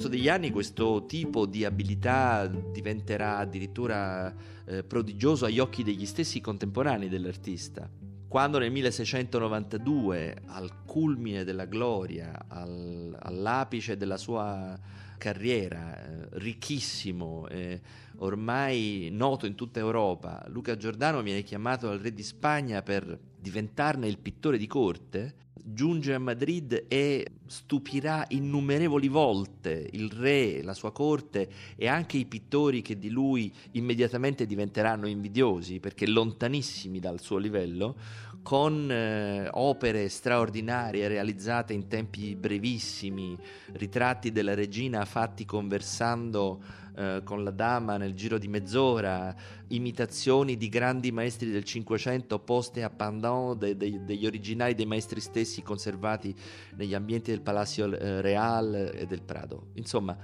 Corso 0.00 0.16
degli 0.16 0.30
anni 0.30 0.50
questo 0.50 1.04
tipo 1.04 1.44
di 1.44 1.62
abilità 1.66 2.46
diventerà 2.46 3.36
addirittura 3.36 4.34
eh, 4.64 4.82
prodigioso 4.82 5.44
agli 5.44 5.58
occhi 5.58 5.82
degli 5.82 6.06
stessi 6.06 6.40
contemporanei 6.40 7.10
dell'artista. 7.10 7.86
Quando 8.26 8.58
nel 8.58 8.70
1692, 8.70 10.36
al 10.46 10.84
culmine 10.86 11.44
della 11.44 11.66
gloria, 11.66 12.46
al, 12.48 13.14
all'apice 13.20 13.98
della 13.98 14.16
sua 14.16 14.78
carriera, 15.18 16.02
eh, 16.02 16.28
ricchissimo, 16.30 17.46
eh, 17.48 17.82
ormai 18.18 19.10
noto 19.12 19.44
in 19.44 19.54
tutta 19.54 19.80
Europa, 19.80 20.42
Luca 20.48 20.78
Giordano 20.78 21.20
viene 21.20 21.42
chiamato 21.42 21.88
dal 21.88 21.98
re 21.98 22.14
di 22.14 22.22
Spagna 22.22 22.80
per 22.80 23.18
diventarne 23.38 24.08
il 24.08 24.16
pittore 24.16 24.56
di 24.56 24.66
corte, 24.66 25.34
giunge 25.64 26.14
a 26.14 26.18
Madrid 26.18 26.84
e 26.88 27.26
stupirà 27.46 28.24
innumerevoli 28.28 29.08
volte 29.08 29.88
il 29.92 30.10
re, 30.10 30.62
la 30.62 30.74
sua 30.74 30.92
corte 30.92 31.48
e 31.76 31.88
anche 31.88 32.16
i 32.16 32.26
pittori 32.26 32.82
che 32.82 32.98
di 32.98 33.10
lui 33.10 33.52
immediatamente 33.72 34.46
diventeranno 34.46 35.06
invidiosi 35.06 35.80
perché 35.80 36.06
lontanissimi 36.06 37.00
dal 37.00 37.20
suo 37.20 37.38
livello, 37.38 37.96
con 38.42 38.90
eh, 38.90 39.48
opere 39.52 40.08
straordinarie 40.08 41.08
realizzate 41.08 41.72
in 41.72 41.88
tempi 41.88 42.34
brevissimi, 42.34 43.36
ritratti 43.72 44.32
della 44.32 44.54
regina 44.54 45.04
fatti 45.04 45.44
conversando 45.44 46.62
eh, 46.96 47.20
con 47.24 47.44
la 47.44 47.50
dama 47.50 47.96
nel 47.96 48.14
giro 48.14 48.38
di 48.38 48.48
mezz'ora, 48.48 49.34
imitazioni 49.68 50.56
di 50.56 50.68
grandi 50.68 51.12
maestri 51.12 51.50
del 51.50 51.64
Cinquecento 51.64 52.38
poste 52.40 52.82
a 52.82 52.90
pendant 52.90 53.56
de, 53.56 53.76
de, 53.76 54.04
degli 54.04 54.26
originali 54.26 54.74
dei 54.74 54.86
maestri 54.86 55.20
stessi 55.20 55.62
conservati 55.62 56.34
negli 56.76 56.94
ambienti 56.94 57.30
del 57.30 57.42
Palacio 57.42 57.96
eh, 57.96 58.20
Real 58.20 58.74
e 58.74 59.06
del 59.06 59.22
Prado. 59.22 59.68
Insomma, 59.74 60.16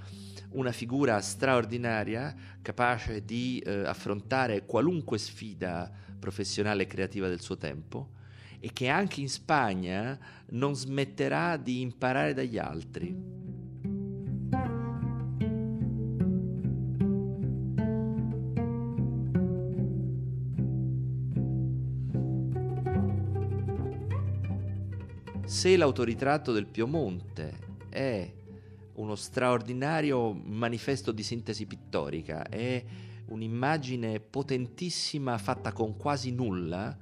una 0.51 0.73
figura 0.73 1.21
straordinaria, 1.21 2.35
capace 2.63 3.25
di 3.25 3.63
eh, 3.65 3.85
affrontare 3.87 4.65
qualunque 4.65 5.19
sfida 5.19 5.91
professionale 6.19 6.85
e 6.85 6.87
creativa 6.87 7.29
del 7.29 7.41
suo 7.41 7.57
tempo 7.57 8.11
e 8.59 8.71
che 8.73 8.89
anche 8.89 9.21
in 9.21 9.29
Spagna 9.29 10.19
non 10.51 10.75
smetterà 10.75 11.57
di 11.57 11.81
imparare 11.81 12.35
dagli 12.35 12.59
altri. 12.59 13.37
Se 25.45 25.77
l'autoritratto 25.77 26.53
del 26.53 26.67
Piemonte 26.67 27.59
è 27.89 28.31
uno 28.95 29.15
straordinario 29.15 30.33
manifesto 30.33 31.13
di 31.13 31.23
sintesi 31.23 31.67
pittorica, 31.67 32.49
è 32.49 32.85
un'immagine 33.27 34.21
potentissima 34.21 35.39
fatta 35.39 35.73
con 35.73 35.97
quasi 35.97 36.33
nulla, 36.33 36.97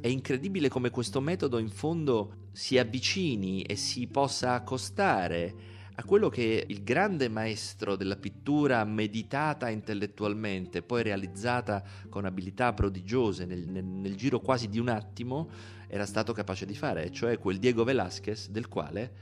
è 0.00 0.08
incredibile 0.08 0.68
come 0.68 0.90
questo 0.90 1.20
metodo 1.20 1.58
in 1.58 1.70
fondo 1.70 2.48
si 2.52 2.78
avvicini 2.78 3.62
e 3.62 3.76
si 3.76 4.06
possa 4.06 4.54
accostare 4.54 5.72
a 5.96 6.04
quello 6.04 6.28
che 6.28 6.64
il 6.66 6.82
grande 6.82 7.28
maestro 7.28 7.94
della 7.94 8.16
pittura 8.16 8.84
meditata 8.84 9.68
intellettualmente, 9.70 10.82
poi 10.82 11.04
realizzata 11.04 11.82
con 12.08 12.24
abilità 12.24 12.72
prodigiose 12.72 13.44
nel, 13.44 13.68
nel, 13.68 13.84
nel 13.84 14.16
giro 14.16 14.40
quasi 14.40 14.68
di 14.68 14.80
un 14.80 14.88
attimo, 14.88 15.48
era 15.86 16.04
stato 16.04 16.32
capace 16.32 16.66
di 16.66 16.74
fare, 16.74 17.12
cioè 17.12 17.38
quel 17.38 17.58
Diego 17.58 17.84
Velázquez 17.84 18.48
del 18.48 18.68
quale 18.68 19.12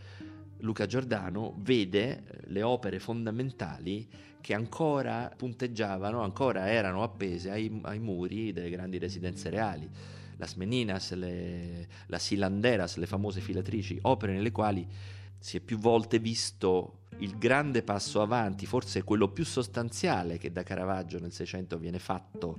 Luca 0.63 0.87
Giordano 0.87 1.55
vede 1.59 2.03
eh, 2.03 2.23
le 2.47 2.63
opere 2.63 2.99
fondamentali 2.99 4.09
che 4.41 4.55
ancora 4.55 5.33
punteggiavano, 5.37 6.23
ancora 6.23 6.69
erano 6.71 7.03
appese 7.03 7.51
ai, 7.51 7.81
ai 7.83 7.99
muri 7.99 8.53
delle 8.53 8.71
grandi 8.71 8.99
residenze 8.99 9.51
reali. 9.51 9.89
Las 10.37 10.55
Meninas, 10.55 11.13
le, 11.15 11.87
las 12.07 12.31
Hilanderas, 12.31 12.97
le 12.97 13.07
famose 13.07 13.41
filatrici, 13.41 13.99
opere 14.03 14.33
nelle 14.33 14.51
quali 14.51 14.87
si 15.39 15.57
è 15.57 15.61
più 15.61 15.79
volte 15.79 16.19
visto 16.19 17.01
il 17.19 17.37
grande 17.39 17.83
passo 17.83 18.21
avanti, 18.23 18.67
forse 18.67 19.05
quello 19.05 19.29
più 19.29 19.45
sostanziale 19.45 20.39
che 20.39 20.51
da 20.51 20.63
Caravaggio 20.63 21.21
nel 21.21 21.33
Seicento 21.33 21.79
viene 21.79 21.99
fatto 21.99 22.59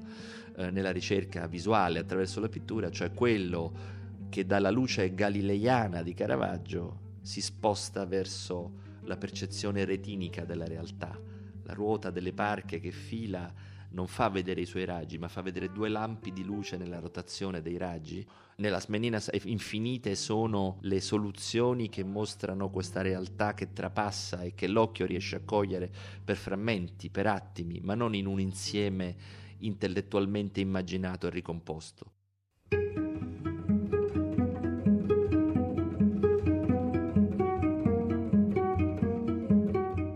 eh, 0.55 0.71
nella 0.71 0.91
ricerca 0.91 1.47
visuale 1.47 1.99
attraverso 1.99 2.39
la 2.39 2.49
pittura, 2.49 2.89
cioè 2.89 3.11
quello 3.11 4.01
che 4.29 4.45
dalla 4.45 4.69
luce 4.69 5.13
galileiana 5.13 6.01
di 6.01 6.13
Caravaggio 6.13 7.03
si 7.23 7.41
sposta 7.41 8.05
verso 8.05 8.91
la 9.05 9.17
percezione 9.17 9.85
retinica 9.85 10.45
della 10.45 10.65
realtà. 10.65 11.17
La 11.63 11.73
ruota 11.73 12.11
delle 12.11 12.33
parche 12.33 12.79
che 12.79 12.91
fila 12.91 13.51
non 13.91 14.07
fa 14.07 14.27
vedere 14.29 14.61
i 14.61 14.65
suoi 14.65 14.85
raggi, 14.85 15.17
ma 15.17 15.27
fa 15.27 15.41
vedere 15.41 15.71
due 15.71 15.87
lampi 15.87 16.33
di 16.33 16.43
luce 16.43 16.77
nella 16.77 16.99
rotazione 16.99 17.61
dei 17.61 17.77
raggi. 17.77 18.27
Nella 18.57 18.79
Smenina 18.79 19.21
infinite 19.43 20.15
sono 20.15 20.77
le 20.81 20.99
soluzioni 20.99 21.89
che 21.89 22.03
mostrano 22.03 22.69
questa 22.69 23.01
realtà 23.01 23.53
che 23.53 23.71
trapassa 23.71 24.41
e 24.41 24.53
che 24.53 24.67
l'occhio 24.67 25.05
riesce 25.05 25.37
a 25.37 25.41
cogliere 25.45 25.91
per 26.23 26.35
frammenti, 26.35 27.09
per 27.09 27.27
attimi, 27.27 27.79
ma 27.81 27.95
non 27.95 28.15
in 28.15 28.25
un 28.25 28.39
insieme 28.39 29.15
intellettualmente 29.59 30.59
immaginato 30.59 31.27
e 31.27 31.29
ricomposto. 31.29 32.12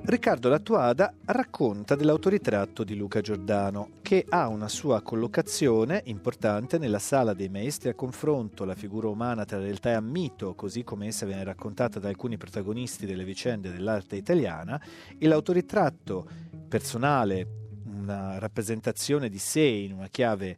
Riccardo 0.08 0.48
Lattuada 0.48 1.14
racconta 1.26 1.94
dell'autoritratto 1.94 2.86
di 2.86 2.96
Luca 2.96 3.20
Giordano, 3.20 3.90
che 4.02 4.26
ha 4.30 4.48
una 4.48 4.70
sua 4.70 5.02
collocazione 5.02 6.02
importante 6.06 6.78
nella 6.78 6.98
sala 6.98 7.34
dei 7.34 7.50
maestri 7.50 7.90
a 7.90 7.94
confronto, 7.94 8.64
la 8.64 8.74
figura 8.74 9.10
umana 9.10 9.44
tra 9.44 9.60
realtà 9.60 9.92
e 9.92 10.00
mito, 10.00 10.56
così 10.56 10.86
come 10.86 11.08
essa 11.08 11.26
viene 11.26 11.44
raccontata 11.44 12.00
da 12.00 12.08
alcuni 12.08 12.38
protagonisti 12.38 13.06
delle 13.06 13.26
vicende 13.26 13.70
dell'arte 13.70 14.16
italiana, 14.16 14.82
e 15.18 15.28
l'autoritratto 15.28 16.26
personale, 16.70 17.46
una 17.84 18.40
rappresentazione 18.40 19.28
di 19.28 19.40
sé 19.40 19.60
in 19.60 19.92
una 19.92 20.08
chiave 20.08 20.58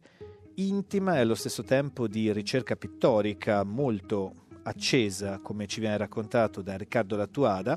intima 0.54 1.16
e 1.16 1.22
allo 1.22 1.34
stesso 1.34 1.64
tempo 1.64 2.06
di 2.06 2.32
ricerca 2.32 2.76
pittorica 2.76 3.64
molto 3.64 4.46
accesa, 4.62 5.40
come 5.40 5.66
ci 5.66 5.80
viene 5.80 5.96
raccontato 5.96 6.62
da 6.62 6.76
Riccardo 6.76 7.16
Lattuada, 7.16 7.76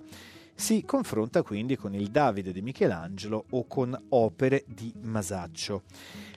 si 0.55 0.83
confronta 0.85 1.41
quindi 1.41 1.75
con 1.75 1.93
il 1.93 2.09
Davide 2.09 2.51
di 2.51 2.61
Michelangelo 2.61 3.45
o 3.51 3.65
con 3.67 3.97
opere 4.09 4.63
di 4.67 4.93
Masaccio. 5.01 5.83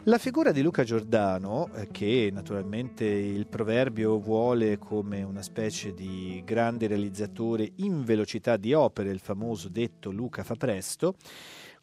La 0.04 0.18
figura 0.18 0.52
di 0.52 0.62
Luca 0.62 0.84
Giordano, 0.84 1.68
eh, 1.74 1.88
che 1.90 2.30
naturalmente 2.32 3.04
il 3.04 3.46
proverbio 3.46 4.18
vuole 4.18 4.78
come 4.78 5.22
una 5.22 5.42
specie 5.42 5.92
di 5.92 6.42
grande 6.44 6.86
realizzatore 6.86 7.72
in 7.76 8.04
velocità 8.04 8.56
di 8.56 8.72
opere, 8.72 9.10
il 9.10 9.18
famoso 9.20 9.68
detto 9.68 10.10
Luca 10.10 10.44
fa 10.44 10.54
presto, 10.54 11.16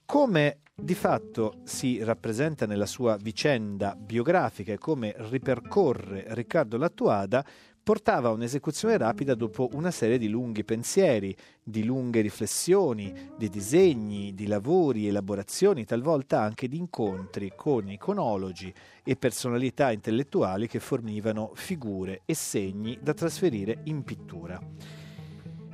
come 0.05 0.59
di 0.75 0.95
fatto 0.95 1.59
si 1.63 2.03
rappresenta 2.03 2.65
nella 2.65 2.87
sua 2.87 3.15
vicenda 3.17 3.95
biografica 3.95 4.73
e 4.73 4.77
come 4.77 5.13
ripercorre 5.17 6.25
Riccardo 6.29 6.77
Lattuada, 6.77 7.45
portava 7.83 8.29
a 8.29 8.31
un'esecuzione 8.31 8.97
rapida 8.97 9.35
dopo 9.35 9.69
una 9.73 9.91
serie 9.91 10.17
di 10.17 10.29
lunghi 10.29 10.63
pensieri, 10.63 11.35
di 11.61 11.83
lunghe 11.83 12.21
riflessioni, 12.21 13.13
di 13.37 13.49
disegni, 13.49 14.33
di 14.33 14.47
lavori, 14.47 15.07
elaborazioni, 15.07 15.83
talvolta 15.83 16.41
anche 16.41 16.69
di 16.69 16.77
incontri 16.77 17.51
con 17.55 17.89
iconologi 17.89 18.73
e 19.03 19.15
personalità 19.17 19.91
intellettuali 19.91 20.67
che 20.67 20.79
fornivano 20.79 21.51
figure 21.55 22.21
e 22.25 22.33
segni 22.33 22.97
da 23.01 23.13
trasferire 23.13 23.81
in 23.83 24.03
pittura. 24.03 24.59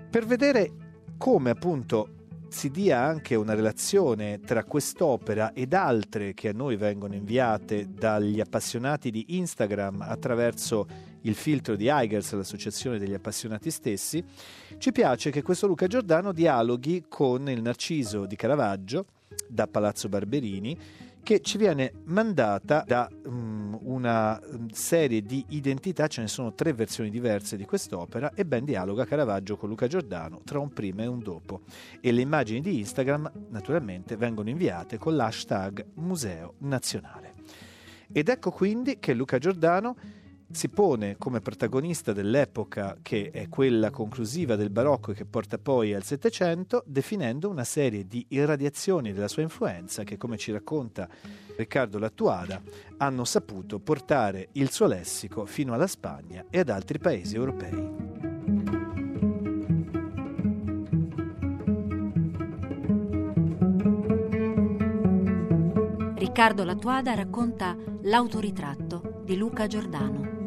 Per 0.10 0.26
vedere 0.26 0.72
come 1.18 1.52
appunto 1.52 2.16
si 2.50 2.72
dia 2.72 3.00
anche 3.00 3.36
una 3.36 3.54
relazione 3.54 4.40
tra 4.40 4.64
quest'opera 4.64 5.54
ed 5.54 5.74
altre 5.74 6.34
che 6.34 6.50
a 6.50 6.54
noi 6.54 6.76
vengono 6.78 7.14
inviate 7.14 7.88
dagli 7.94 8.40
appassionati 8.40 9.12
di 9.12 9.38
Instagram 9.38 10.02
attraverso 10.02 10.88
il 11.22 11.36
filtro 11.36 11.76
di 11.76 11.88
Eigers, 11.88 12.34
l'associazione 12.34 12.98
degli 12.98 13.14
appassionati 13.14 13.72
stessi, 13.72 14.24
ci 14.78 14.92
piace 14.92 15.32
che 15.32 15.42
questo 15.42 15.68
Luca 15.68 15.88
Giordano 15.88 16.32
dialoghi 16.32 17.06
con 17.08 17.50
il 17.50 17.62
Narciso 17.62 18.26
di 18.26 18.36
Caravaggio 18.36 19.06
da 19.48 19.68
Palazzo 19.68 20.10
Barberini 20.10 20.78
che 21.22 21.42
ci 21.42 21.58
viene 21.58 21.94
mandata 22.06 22.84
da 22.88 23.10
um, 23.26 23.78
una 23.84 24.40
mm, 24.40 24.68
serie 24.72 25.22
di 25.22 25.46
identità, 25.50 26.08
ce 26.08 26.22
ne 26.22 26.28
sono 26.28 26.54
tre 26.54 26.74
versioni 26.74 27.10
diverse 27.10 27.56
di 27.58 27.66
quest'opera 27.66 28.34
e 28.34 28.46
ben 28.46 28.66
dialoga 28.66 29.06
Caravaggio 29.06 29.58
con 29.58 29.70
Luca 29.70 29.88
Giordano 29.88 30.42
tra 30.44 30.60
un 30.60 30.70
prima 30.70 31.04
e 31.04 31.08
un 31.08 31.20
dopo. 31.20 31.62
E 32.00 32.12
le 32.12 32.22
immagini 32.22 32.62
di 32.62 32.80
Instagram 32.80 33.32
naturalmente 33.50 34.16
vengono 34.16 34.50
inviate 34.50 34.98
con 34.98 35.16
l'hashtag 35.16 35.86
Museo 35.96 36.56
Nazionale. 36.60 37.34
Ed 38.12 38.28
ecco 38.28 38.50
quindi 38.50 38.98
che 38.98 39.14
Luca 39.14 39.38
Giordano 39.38 39.96
si 40.52 40.70
pone 40.70 41.16
come 41.18 41.42
protagonista 41.42 42.12
dell'epoca 42.12 42.98
che 43.02 43.30
è 43.32 43.48
quella 43.50 43.92
conclusiva 43.92 44.56
del 44.56 44.72
barocco 44.72 45.12
e 45.12 45.14
che 45.14 45.26
porta 45.26 45.58
poi 45.58 45.94
al 45.94 46.04
Settecento, 46.04 46.84
definendo 46.86 47.50
una 47.50 47.64
serie 47.64 48.08
di 48.08 48.26
irradiazioni 48.30 49.14
della 49.14 49.28
sua 49.28 49.44
influenza 49.44 50.04
che, 50.04 50.18
come 50.18 50.38
ci 50.38 50.52
racconta 50.52 51.08
Riccardo 51.56 52.00
Lattuada, 52.00 52.62
hanno 52.98 53.26
saputo 53.26 53.80
portare 53.80 54.50
il 54.54 54.72
suo 54.72 54.88
lessico 54.88 55.46
fino 55.46 55.74
alla 55.74 55.88
Spagna 55.88 56.46
e 56.50 56.60
ad 56.60 56.70
altri 56.70 56.98
paesi 56.98 57.36
europei. 57.36 58.08
Riccardo 66.16 66.64
Lattuada 66.64 67.14
racconta 67.14 67.76
L'autoritratto 68.04 69.22
di 69.26 69.36
Luca 69.36 69.68
Giordano. 69.68 70.39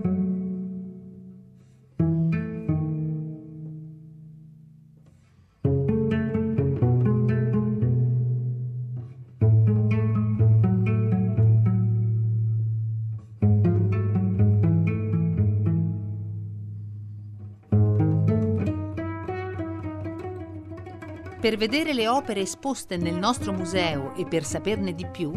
Per 21.42 21.56
vedere 21.56 21.92
le 21.92 22.06
opere 22.06 22.42
esposte 22.42 22.96
nel 22.96 23.16
nostro 23.16 23.52
museo 23.52 24.14
e 24.14 24.24
per 24.24 24.44
saperne 24.44 24.94
di 24.94 25.04
più, 25.04 25.32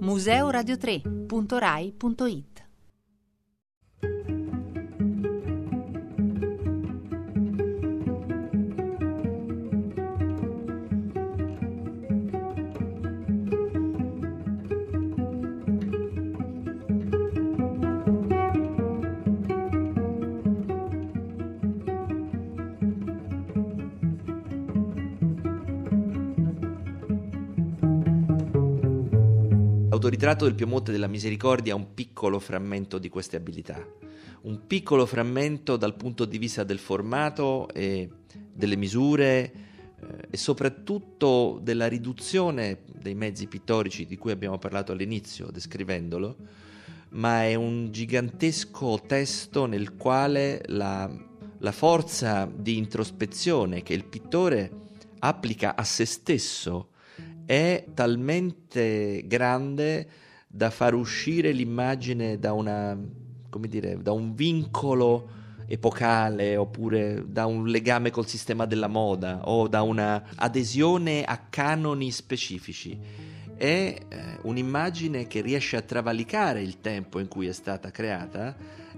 museoradio3.rai.it 0.00 2.53
L'autoritratto 30.04 30.44
del 30.44 30.54
Piemonte 30.54 30.92
della 30.92 31.06
Misericordia 31.06 31.72
è 31.72 31.76
un 31.76 31.94
piccolo 31.94 32.38
frammento 32.38 32.98
di 32.98 33.08
queste 33.08 33.36
abilità, 33.36 33.82
un 34.42 34.66
piccolo 34.66 35.06
frammento 35.06 35.78
dal 35.78 35.96
punto 35.96 36.26
di 36.26 36.36
vista 36.36 36.62
del 36.62 36.78
formato 36.78 37.70
e 37.72 38.10
delle 38.52 38.76
misure 38.76 39.24
eh, 39.32 39.52
e 40.28 40.36
soprattutto 40.36 41.58
della 41.62 41.86
riduzione 41.86 42.80
dei 42.94 43.14
mezzi 43.14 43.46
pittorici 43.46 44.04
di 44.04 44.18
cui 44.18 44.30
abbiamo 44.30 44.58
parlato 44.58 44.92
all'inizio 44.92 45.50
descrivendolo, 45.50 46.36
ma 47.12 47.44
è 47.44 47.54
un 47.54 47.90
gigantesco 47.90 49.00
testo 49.06 49.64
nel 49.64 49.96
quale 49.96 50.60
la, 50.66 51.10
la 51.56 51.72
forza 51.72 52.46
di 52.54 52.76
introspezione 52.76 53.82
che 53.82 53.94
il 53.94 54.04
pittore 54.04 54.70
applica 55.20 55.74
a 55.74 55.82
se 55.82 56.04
stesso 56.04 56.90
è 57.46 57.84
talmente 57.94 59.24
grande 59.26 60.08
da 60.46 60.70
far 60.70 60.94
uscire 60.94 61.50
l'immagine 61.52 62.38
da, 62.38 62.52
una, 62.52 62.96
dire, 63.60 64.00
da 64.00 64.12
un 64.12 64.34
vincolo 64.34 65.42
epocale 65.66 66.56
oppure 66.56 67.24
da 67.26 67.46
un 67.46 67.66
legame 67.66 68.10
col 68.10 68.26
sistema 68.26 68.66
della 68.66 68.86
moda 68.86 69.48
o 69.48 69.66
da 69.66 69.82
una 69.82 70.22
adesione 70.36 71.24
a 71.24 71.38
canoni 71.50 72.10
specifici. 72.10 72.98
È 73.56 73.64
eh, 73.64 73.98
un'immagine 74.42 75.26
che 75.26 75.40
riesce 75.40 75.76
a 75.76 75.82
travalicare 75.82 76.60
il 76.60 76.80
tempo 76.80 77.18
in 77.18 77.28
cui 77.28 77.46
è 77.46 77.52
stata 77.52 77.90
creata 77.90 78.54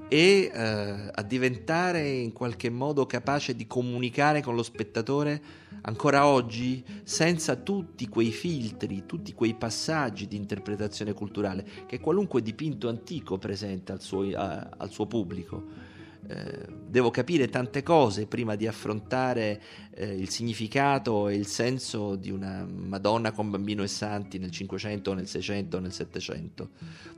e 0.09 0.51
eh, 0.53 1.11
a 1.13 1.23
diventare 1.23 2.09
in 2.09 2.33
qualche 2.33 2.71
modo 2.71 3.07
capace 3.07 3.55
di 3.55 3.67
comunicare 3.67 4.43
con 4.43 4.55
lo 4.55 4.63
spettatore 4.63 5.43
ancora 5.83 6.27
oggi 6.27 6.85
senza 7.05 7.57
tutti 7.57 8.09
quei 8.09 8.31
filtri, 8.31 9.05
tutti 9.07 9.33
quei 9.33 9.55
passaggi 9.55 10.27
di 10.27 10.37
interpretazione 10.37 11.13
culturale 11.13 11.65
che 11.87 12.01
qualunque 12.01 12.43
dipinto 12.43 12.89
antico 12.89 13.39
presenta 13.39 13.93
al 13.93 14.01
suo, 14.01 14.29
a, 14.37 14.71
al 14.77 14.91
suo 14.91 15.07
pubblico. 15.07 15.95
Eh, 16.29 16.67
devo 16.89 17.11
capire 17.11 17.49
tante 17.49 17.85
cose 17.85 18.27
prima 18.27 18.57
di 18.57 18.67
affrontare 18.67 19.63
eh, 19.95 20.13
il 20.13 20.29
significato 20.29 21.29
e 21.29 21.37
il 21.37 21.47
senso 21.47 22.17
di 22.17 22.31
una 22.31 22.67
Madonna 22.67 23.31
con 23.31 23.51
bambino 23.51 23.85
e 23.85 23.87
santi 23.87 24.39
nel 24.39 24.51
500, 24.51 25.15
nel 25.15 25.29
600, 25.29 25.79
nel 25.79 25.93
700. 25.93 26.69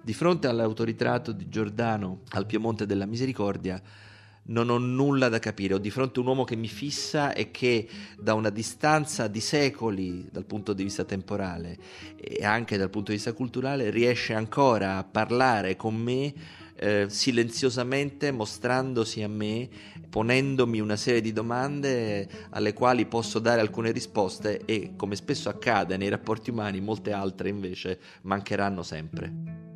Di 0.03 0.13
fronte 0.13 0.47
all'autoritratto 0.47 1.33
di 1.33 1.49
Giordano 1.49 2.21
al 2.31 2.45
Piemonte 2.45 2.85
della 2.85 3.07
Misericordia, 3.07 3.81
non 4.49 4.71
ho 4.71 4.79
nulla 4.79 5.29
da 5.29 5.39
capire, 5.39 5.75
ho 5.75 5.79
di 5.79 5.91
fronte 5.91 6.21
un 6.21 6.27
uomo 6.27 6.45
che 6.45 6.57
mi 6.57 6.69
fissa 6.69 7.33
e 7.33 7.51
che 7.51 7.89
da 8.19 8.35
una 8.35 8.51
distanza 8.51 9.27
di 9.27 9.41
secoli 9.41 10.29
dal 10.31 10.45
punto 10.45 10.73
di 10.73 10.83
vista 10.83 11.05
temporale 11.05 11.77
e 12.17 12.45
anche 12.45 12.77
dal 12.77 12.91
punto 12.91 13.11
di 13.11 13.17
vista 13.17 13.33
culturale 13.33 13.91
riesce 13.91 14.35
ancora 14.35 14.99
a 14.99 15.05
parlare 15.05 15.77
con 15.77 15.95
me 15.95 16.33
eh, 16.81 17.07
silenziosamente 17.09 18.31
mostrandosi 18.31 19.23
a 19.23 19.29
me, 19.29 19.69
ponendomi 20.09 20.81
una 20.81 20.97
serie 20.97 21.21
di 21.21 21.33
domande 21.33 22.29
alle 22.51 22.73
quali 22.73 23.07
posso 23.07 23.41
dare 23.41 23.61
alcune 23.61 23.91
risposte 23.91 24.63
e 24.65 24.93
come 24.97 25.17
spesso 25.17 25.49
accade 25.49 25.97
nei 25.97 26.09
rapporti 26.09 26.51
umani 26.51 26.81
molte 26.81 27.13
altre 27.13 27.49
invece 27.49 27.99
mancheranno 28.23 28.83
sempre. 28.83 29.68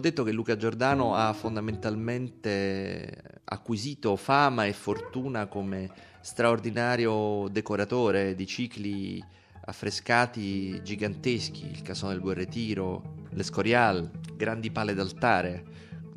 Abbiamo 0.00 0.16
detto 0.16 0.30
che 0.30 0.34
Luca 0.34 0.56
Giordano 0.56 1.14
ha 1.14 1.30
fondamentalmente 1.34 3.42
acquisito 3.44 4.16
fama 4.16 4.64
e 4.64 4.72
fortuna 4.72 5.46
come 5.46 5.90
straordinario 6.22 7.48
decoratore 7.50 8.34
di 8.34 8.46
cicli 8.46 9.22
affrescati 9.66 10.82
giganteschi, 10.82 11.70
il 11.70 11.82
Casone 11.82 12.14
del 12.14 12.22
Guerretiro, 12.22 13.26
l'Escorial, 13.32 14.10
grandi 14.34 14.70
pale 14.70 14.94
d'altare, 14.94 15.64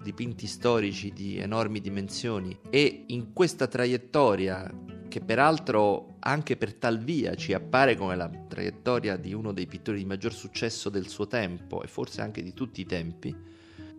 dipinti 0.01 0.47
storici 0.47 1.11
di 1.11 1.39
enormi 1.39 1.81
dimensioni. 1.81 2.57
E 2.69 3.03
in 3.07 3.33
questa 3.33 3.67
traiettoria 3.67 4.65
che 5.09 5.19
peraltro 5.19 6.15
anche 6.19 6.55
per 6.55 6.73
tal 6.73 6.99
via 6.99 7.35
ci 7.35 7.51
appare 7.51 7.97
come 7.97 8.15
la 8.15 8.29
traiettoria 8.29 9.17
di 9.17 9.33
uno 9.33 9.51
dei 9.51 9.67
pittori 9.67 9.97
di 9.97 10.05
maggior 10.05 10.31
successo 10.31 10.89
del 10.89 11.09
suo 11.09 11.27
tempo 11.27 11.83
e 11.83 11.87
forse 11.87 12.21
anche 12.21 12.41
di 12.41 12.53
tutti 12.53 12.79
i 12.79 12.85
tempi, 12.85 13.51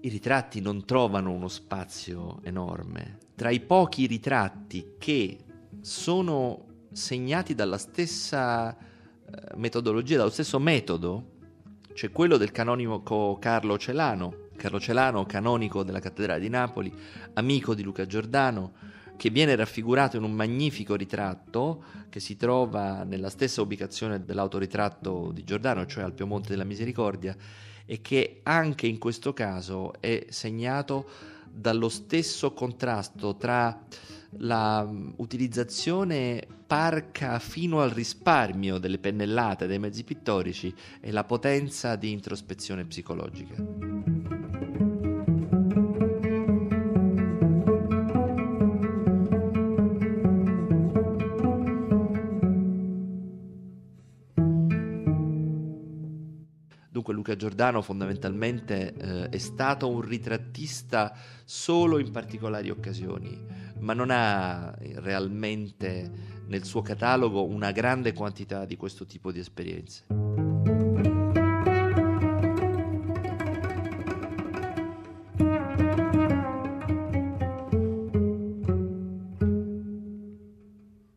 i 0.05 0.09
ritratti 0.09 0.61
non 0.61 0.85
trovano 0.85 1.31
uno 1.31 1.49
spazio 1.49 2.41
enorme. 2.43 3.19
Tra 3.35 3.49
i 3.49 3.61
pochi 3.61 4.07
ritratti 4.07 4.97
che 4.99 5.39
sono 5.81 6.67
segnati 6.93 7.55
dalla 7.55 7.79
stessa 7.79 8.77
eh, 8.77 9.57
metodologia, 9.57 10.19
dallo 10.19 10.31
stesso 10.31 10.59
metodo, 10.59 11.33
cioè 11.95 12.11
quello 12.11 12.37
del 12.37 12.53
canonico 12.53 13.39
Carlo 13.41 13.79
Celano, 13.79 14.49
Carlo 14.57 14.79
Celano, 14.79 15.25
canonico 15.25 15.83
della 15.83 16.01
cattedrale 16.01 16.41
di 16.41 16.51
Napoli, 16.51 16.93
amico 17.33 17.75
di 17.75 17.83
Luca 17.83 18.05
Giordano, 18.05 18.73
che 19.17 19.31
viene 19.31 19.57
raffigurato 19.57 20.19
in 20.19 20.23
un 20.25 20.33
magnifico 20.33 20.97
ritratto 20.97 21.83
che 22.11 22.21
si 22.21 22.37
trova 22.37 23.05
nella 23.05 23.31
stessa 23.31 23.63
ubicazione 23.63 24.23
dell'autoritratto 24.23 25.31
di 25.33 25.45
Giordano, 25.45 25.87
cioè 25.87 26.05
al 26.05 26.13
Piemonte 26.13 26.51
della 26.51 26.65
Misericordia, 26.65 27.35
e 27.87 28.01
che 28.01 28.41
anche 28.43 28.87
in 28.87 28.99
questo 28.99 29.33
caso 29.33 29.93
è 30.01 30.27
segnato 30.29 31.09
dallo 31.51 31.89
stesso 31.89 32.53
contrasto 32.53 33.37
tra 33.37 33.85
la 34.39 34.89
utilizzazione 35.17 36.45
parca 36.67 37.39
fino 37.39 37.81
al 37.81 37.91
risparmio 37.91 38.79
delle 38.79 38.99
pennellate 38.99 39.67
dei 39.67 39.79
mezzi 39.79 40.03
pittorici 40.03 40.75
e 41.01 41.13
la 41.13 41.25
potenza 41.25 41.95
di 41.95 42.11
introspezione 42.11 42.85
psicologica. 42.85 44.34
Luca 57.25 57.37
Giordano 57.37 57.81
fondamentalmente 57.81 58.93
eh, 58.93 59.29
è 59.31 59.39
stato 59.39 59.89
un 59.89 60.03
ritrattista 60.03 61.17
solo 61.43 61.99
in 61.99 62.11
particolari 62.11 62.69
occasioni, 62.69 63.43
ma 63.79 63.95
non 63.95 64.11
ha 64.11 64.77
realmente 64.97 66.43
nel 66.49 66.65
suo 66.65 66.83
catalogo 66.83 67.43
una 67.43 67.73
grande 67.73 68.13
quantità 68.13 68.67
di 68.67 68.77
questo 68.77 69.07
tipo 69.07 69.33
di 69.33 69.39
esperienze. 69.39 70.05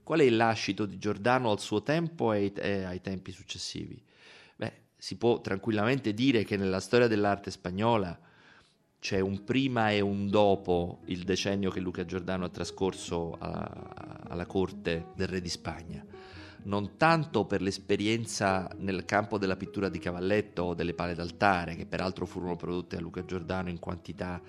Qual 0.03 0.19
è 0.21 0.23
il 0.23 0.37
lascito 0.37 0.85
di 0.85 0.97
Giordano 0.97 1.51
al 1.51 1.59
suo 1.59 1.83
tempo 1.83 2.31
e 2.31 2.53
ai, 2.85 3.01
tempi 3.01 3.33
successivi? 3.33 4.01
Si 4.97 5.15
può 5.15 5.41
tranquillamente 5.41 6.13
dire 6.13 6.43
che 6.43 6.57
nella 6.57 6.79
storia 6.79 7.07
dell'arte 7.07 7.51
spagnola 7.51 8.17
c'è 8.99 9.19
un 9.19 9.43
prima 9.43 9.91
e 9.91 10.01
un 10.01 10.27
dopo 10.27 11.01
il 11.05 11.23
decennio 11.23 11.69
che 11.69 11.79
Luca 11.79 12.03
Giordano 12.03 12.45
ha 12.45 12.49
trascorso 12.49 13.35
a, 13.39 14.23
alla 14.27 14.47
corte 14.47 15.07
del 15.15 15.27
re 15.27 15.39
di 15.39 15.49
Spagna. 15.49 16.03
Non 16.63 16.97
tanto 16.97 17.45
per 17.45 17.61
l'esperienza 17.61 18.69
nel 18.79 19.05
campo 19.05 19.37
della 19.37 19.55
pittura 19.55 19.87
di 19.87 19.99
cavalletto 19.99 20.63
o 20.63 20.73
delle 20.73 20.93
pale 20.93 21.13
d'altare, 21.13 21.75
che 21.75 21.85
peraltro 21.85 22.25
furono 22.25 22.55
prodotte 22.55 22.97
a 22.97 22.99
Luca 22.99 23.23
Giordano 23.23 23.69
in 23.69 23.79
quantità 23.79 24.41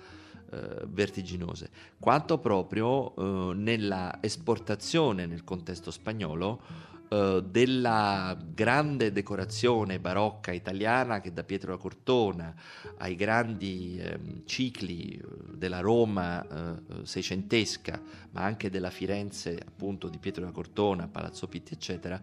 eh, 0.51 0.85
vertiginose, 0.87 1.69
quanto 1.99 2.39
proprio 2.39 3.15
eh, 3.15 3.53
nella 3.53 4.17
esportazione 4.19 5.27
nel 5.27 5.43
contesto 5.43 5.91
spagnolo 5.91 6.87
Uh, 7.09 7.41
della 7.41 8.37
grande 8.53 9.11
decorazione 9.11 9.99
barocca 9.99 10.51
italiana 10.51 11.21
che 11.21 11.33
da 11.33 11.43
Pietro 11.43 11.71
da 11.71 11.81
Cortona 11.81 12.53
ai 12.97 13.15
grandi 13.15 13.97
eh, 13.97 14.43
cicli 14.45 15.13
eh, 15.13 15.25
della 15.55 15.79
Roma 15.79 16.45
eh, 16.45 17.05
seicentesca, 17.05 17.99
ma 18.29 18.43
anche 18.43 18.69
della 18.69 18.91
Firenze 18.91 19.57
appunto 19.57 20.07
di 20.07 20.19
Pietro 20.19 20.45
da 20.45 20.51
Cortona, 20.51 21.07
Palazzo 21.07 21.47
Pitti, 21.47 21.73
eccetera, 21.73 22.21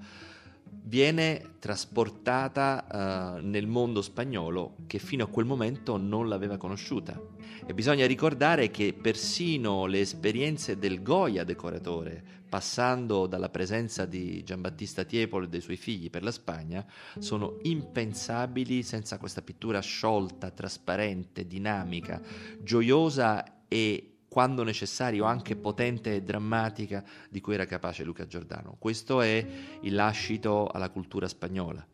viene 0.68 1.54
trasportata 1.58 3.38
uh, 3.40 3.44
nel 3.44 3.66
mondo 3.66 4.02
spagnolo 4.02 4.76
che 4.86 4.98
fino 4.98 5.24
a 5.24 5.28
quel 5.28 5.46
momento 5.46 5.96
non 5.96 6.28
l'aveva 6.28 6.56
conosciuta. 6.56 7.20
E 7.68 7.74
bisogna 7.74 8.06
ricordare 8.06 8.70
che 8.70 8.92
persino 8.94 9.86
le 9.86 9.98
esperienze 9.98 10.78
del 10.78 11.02
Goya 11.02 11.42
decoratore, 11.42 12.22
passando 12.48 13.26
dalla 13.26 13.48
presenza 13.48 14.06
di 14.06 14.44
Giambattista 14.44 15.02
Tiepolo 15.02 15.46
e 15.46 15.48
dei 15.48 15.60
suoi 15.60 15.76
figli 15.76 16.08
per 16.08 16.22
la 16.22 16.30
Spagna, 16.30 16.86
sono 17.18 17.58
impensabili 17.62 18.84
senza 18.84 19.18
questa 19.18 19.42
pittura 19.42 19.80
sciolta, 19.80 20.52
trasparente, 20.52 21.44
dinamica, 21.44 22.22
gioiosa 22.60 23.64
e 23.66 24.18
quando 24.28 24.62
necessario 24.62 25.24
anche 25.24 25.56
potente 25.56 26.14
e 26.14 26.22
drammatica 26.22 27.02
di 27.28 27.40
cui 27.40 27.54
era 27.54 27.66
capace 27.66 28.04
Luca 28.04 28.28
Giordano. 28.28 28.76
Questo 28.78 29.20
è 29.22 29.44
il 29.80 29.92
lascito 29.92 30.68
alla 30.68 30.90
cultura 30.90 31.26
spagnola. 31.26 31.84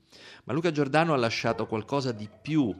Ma 0.45 0.53
Luca 0.53 0.71
Giordano 0.71 1.15
ha 1.15 1.17
lasciato 1.17 1.67
qualcosa 1.67 2.13
di 2.13 2.29
più 2.43 2.77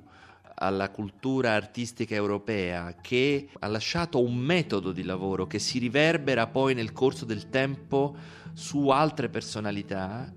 alla 0.63 0.91
cultura 0.91 1.55
artistica 1.55 2.15
europea, 2.15 2.95
che 3.01 3.49
ha 3.59 3.67
lasciato 3.67 4.23
un 4.23 4.37
metodo 4.37 4.93
di 4.93 5.03
lavoro 5.03 5.47
che 5.47 5.59
si 5.59 5.79
riverbera 5.79 6.47
poi 6.47 6.75
nel 6.75 6.93
corso 6.93 7.25
del 7.25 7.49
tempo 7.49 8.17
su 8.53 8.89
altre 8.89 9.29
personalità 9.29 10.33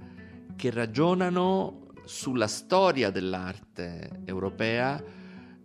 che 0.56 0.70
ragionano 0.72 1.88
sulla 2.06 2.48
storia 2.48 3.12
dell'arte 3.12 4.22
europea 4.26 5.02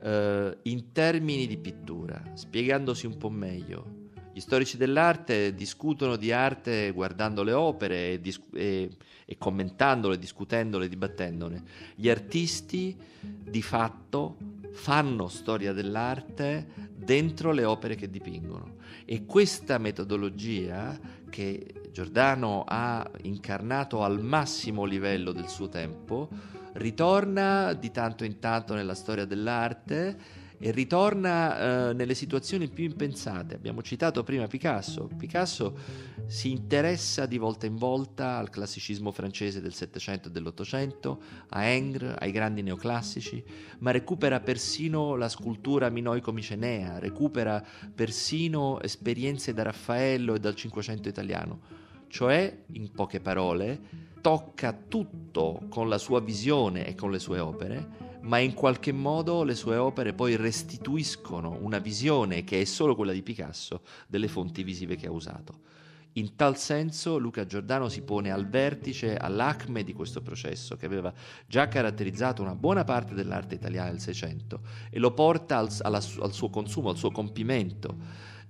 eh, 0.03 0.59
in 0.63 0.93
termini 0.93 1.47
di 1.47 1.57
pittura, 1.57 2.23
spiegandosi 2.35 3.07
un 3.07 3.17
po' 3.17 3.31
meglio. 3.31 4.00
Gli 4.41 4.45
storici 4.45 4.79
dell'arte 4.79 5.53
discutono 5.53 6.17
di 6.17 6.33
arte 6.33 6.93
guardando 6.93 7.43
le 7.43 7.53
opere 7.53 8.13
e, 8.13 8.21
dis- 8.23 8.41
e, 8.55 8.89
e 9.27 9.37
commentandole, 9.37 10.19
discutendole, 10.19 10.89
dibattendone. 10.89 11.63
Gli 11.95 12.09
artisti 12.09 12.97
di 13.21 13.61
fatto 13.61 14.39
fanno 14.73 15.29
storia 15.29 15.75
dell'arte 15.75 16.69
dentro 16.97 17.53
le 17.53 17.67
opere 17.67 17.97
che 17.97 18.09
dipingono 18.09 18.77
e 19.05 19.27
questa 19.27 19.77
metodologia 19.77 20.99
che 21.29 21.91
Giordano 21.93 22.65
ha 22.67 23.07
incarnato 23.25 24.03
al 24.03 24.23
massimo 24.23 24.87
livello 24.87 25.33
del 25.33 25.49
suo 25.51 25.69
tempo 25.69 26.31
ritorna 26.73 27.75
di 27.75 27.91
tanto 27.91 28.25
in 28.25 28.39
tanto 28.39 28.73
nella 28.73 28.95
storia 28.95 29.27
dell'arte 29.27 30.40
e 30.63 30.71
ritorna 30.73 31.89
eh, 31.89 31.95
nelle 31.95 32.15
situazioni 32.15 32.69
più 32.69 32.85
impensate. 32.85 33.55
Abbiamo 33.55 33.81
citato 33.83 34.23
prima 34.23 34.47
Picasso. 34.47 35.09
Picasso 35.17 35.79
si 36.27 36.51
interessa 36.51 37.25
di 37.25 37.39
volta 37.39 37.65
in 37.65 37.77
volta 37.77 38.37
al 38.37 38.51
classicismo 38.51 39.11
francese 39.11 39.63
del 39.63 39.73
Settecento 39.73 40.29
e 40.29 40.31
dell'Ottocento, 40.31 41.23
a 41.49 41.67
Ingres, 41.67 42.15
ai 42.19 42.31
grandi 42.31 42.63
neoclassici, 42.63 43.43
ma 43.79 43.91
recupera 43.91 44.41
persino 44.41 45.17
la 45.17 45.31
scultura 45.31 45.89
minoico-micenea, 45.89 46.99
recupera 46.99 47.65
persino 47.95 48.83
esperienze 48.83 49.55
da 49.55 49.63
Raffaello 49.63 50.35
e 50.35 50.41
dal 50.41 50.55
Cinquecento 50.55 51.09
italiano. 51.09 51.79
Cioè, 52.07 52.65
in 52.73 52.91
poche 52.91 53.21
parole, 53.21 53.81
tocca 54.21 54.73
tutto 54.73 55.63
con 55.71 55.89
la 55.89 55.97
sua 55.97 56.21
visione 56.21 56.87
e 56.87 56.95
con 56.95 57.11
le 57.11 57.19
sue 57.19 57.39
opere, 57.39 58.10
ma 58.23 58.39
in 58.39 58.55
qualche 58.55 58.93
modo 58.93 59.43
le 59.43 59.55
sue 59.55 59.77
opere 59.77 60.13
poi 60.13 60.37
restituiscono 60.37 61.59
una 61.61 61.79
visione 61.79 62.45
che 62.45 62.61
è 62.61 62.65
solo 62.65 62.95
quella 62.95 63.13
di 63.13 63.23
Picasso 63.23 63.83
delle 64.07 64.29
fonti 64.29 64.63
visive 64.63 64.97
che 64.97 65.07
ha 65.07 65.13
usato. 65.13 65.69
In 66.15 66.35
tal 66.35 66.59
senso 66.59 67.19
Luca 67.19 67.47
Giordano 67.47 67.89
si 67.89 68.03
pone 68.03 68.33
al 68.33 68.49
vertice, 68.49 69.17
all'acme 69.17 69.85
di 69.85 69.93
questo 69.93 70.21
processo 70.23 70.77
che 70.77 70.87
aveva 70.87 71.13
già 71.47 71.69
caratterizzato 71.69 72.43
una 72.43 72.57
buona 72.57 72.83
parte 72.83 73.15
dell'arte 73.15 73.55
italiana 73.55 73.91
del 73.91 74.01
Seicento 74.01 74.61
e 74.91 74.99
lo 74.99 75.13
porta 75.13 75.59
al, 75.59 75.71
alla, 75.83 76.03
al 76.21 76.33
suo 76.33 76.51
consumo, 76.51 76.91
al 76.91 76.97
suo 76.97 77.13
compimento. 77.13 77.97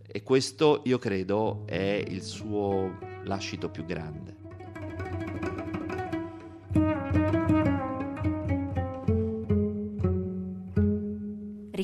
E 0.07 0.23
questo 0.23 0.81
io 0.87 0.99
credo 0.99 1.65
è 1.67 2.03
il 2.09 2.23
suo 2.23 2.97
lascito 3.25 3.69
più 3.69 3.85
grande. 3.85 4.40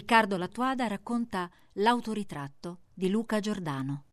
Riccardo 0.09 0.37
Lattuada 0.37 0.87
racconta 0.87 1.51
L'autoritratto 1.73 2.83
di 2.95 3.11
Luca 3.11 3.41
Giordano. 3.41 4.05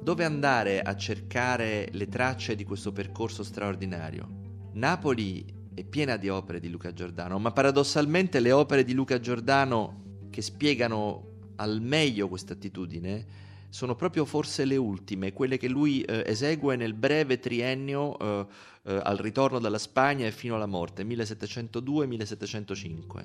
Dove 0.00 0.24
andare 0.24 0.80
a 0.80 0.96
cercare 0.96 1.90
le 1.92 2.08
tracce 2.08 2.54
di 2.54 2.64
questo 2.64 2.92
percorso 2.92 3.42
straordinario? 3.42 4.70
Napoli 4.72 5.44
è 5.74 5.84
piena 5.84 6.16
di 6.16 6.30
opere 6.30 6.60
di 6.60 6.70
Luca 6.70 6.94
Giordano, 6.94 7.38
ma 7.38 7.52
paradossalmente 7.52 8.40
le 8.40 8.52
opere 8.52 8.84
di 8.84 8.94
Luca 8.94 9.20
Giordano 9.20 10.28
che 10.30 10.40
spiegano 10.40 11.34
al 11.56 11.80
meglio 11.80 12.28
questa 12.28 12.54
attitudine 12.54 13.46
sono 13.68 13.94
proprio 13.94 14.24
forse 14.24 14.64
le 14.64 14.76
ultime, 14.76 15.32
quelle 15.32 15.58
che 15.58 15.68
lui 15.68 16.00
eh, 16.02 16.24
esegue 16.26 16.74
nel 16.76 16.94
breve 16.94 17.38
triennio 17.38 18.18
eh, 18.18 18.46
eh, 18.84 19.00
al 19.02 19.18
ritorno 19.18 19.58
dalla 19.58 19.78
Spagna 19.78 20.26
e 20.26 20.30
fino 20.30 20.54
alla 20.54 20.66
morte, 20.66 21.04
1702-1705. 21.04 23.24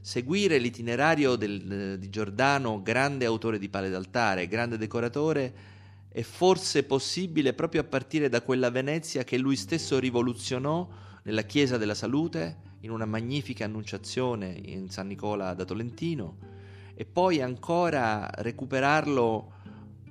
Seguire 0.00 0.58
l'itinerario 0.58 1.36
del, 1.36 1.72
eh, 1.72 1.98
di 1.98 2.10
Giordano, 2.10 2.82
grande 2.82 3.24
autore 3.24 3.58
di 3.58 3.68
pale 3.68 3.88
d'altare, 3.88 4.46
grande 4.46 4.78
decoratore, 4.78 5.70
è 6.08 6.22
forse 6.22 6.84
possibile 6.84 7.54
proprio 7.54 7.80
a 7.80 7.84
partire 7.84 8.28
da 8.28 8.42
quella 8.42 8.70
Venezia 8.70 9.24
che 9.24 9.38
lui 9.38 9.56
stesso 9.56 9.98
rivoluzionò 9.98 10.86
nella 11.22 11.42
Chiesa 11.42 11.78
della 11.78 11.94
Salute, 11.94 12.70
in 12.80 12.90
una 12.90 13.06
magnifica 13.06 13.64
annunciazione 13.64 14.60
in 14.64 14.90
San 14.90 15.06
Nicola 15.06 15.54
da 15.54 15.64
Tolentino, 15.64 16.36
e 17.02 17.04
poi 17.04 17.42
ancora 17.42 18.30
recuperarlo 18.32 19.52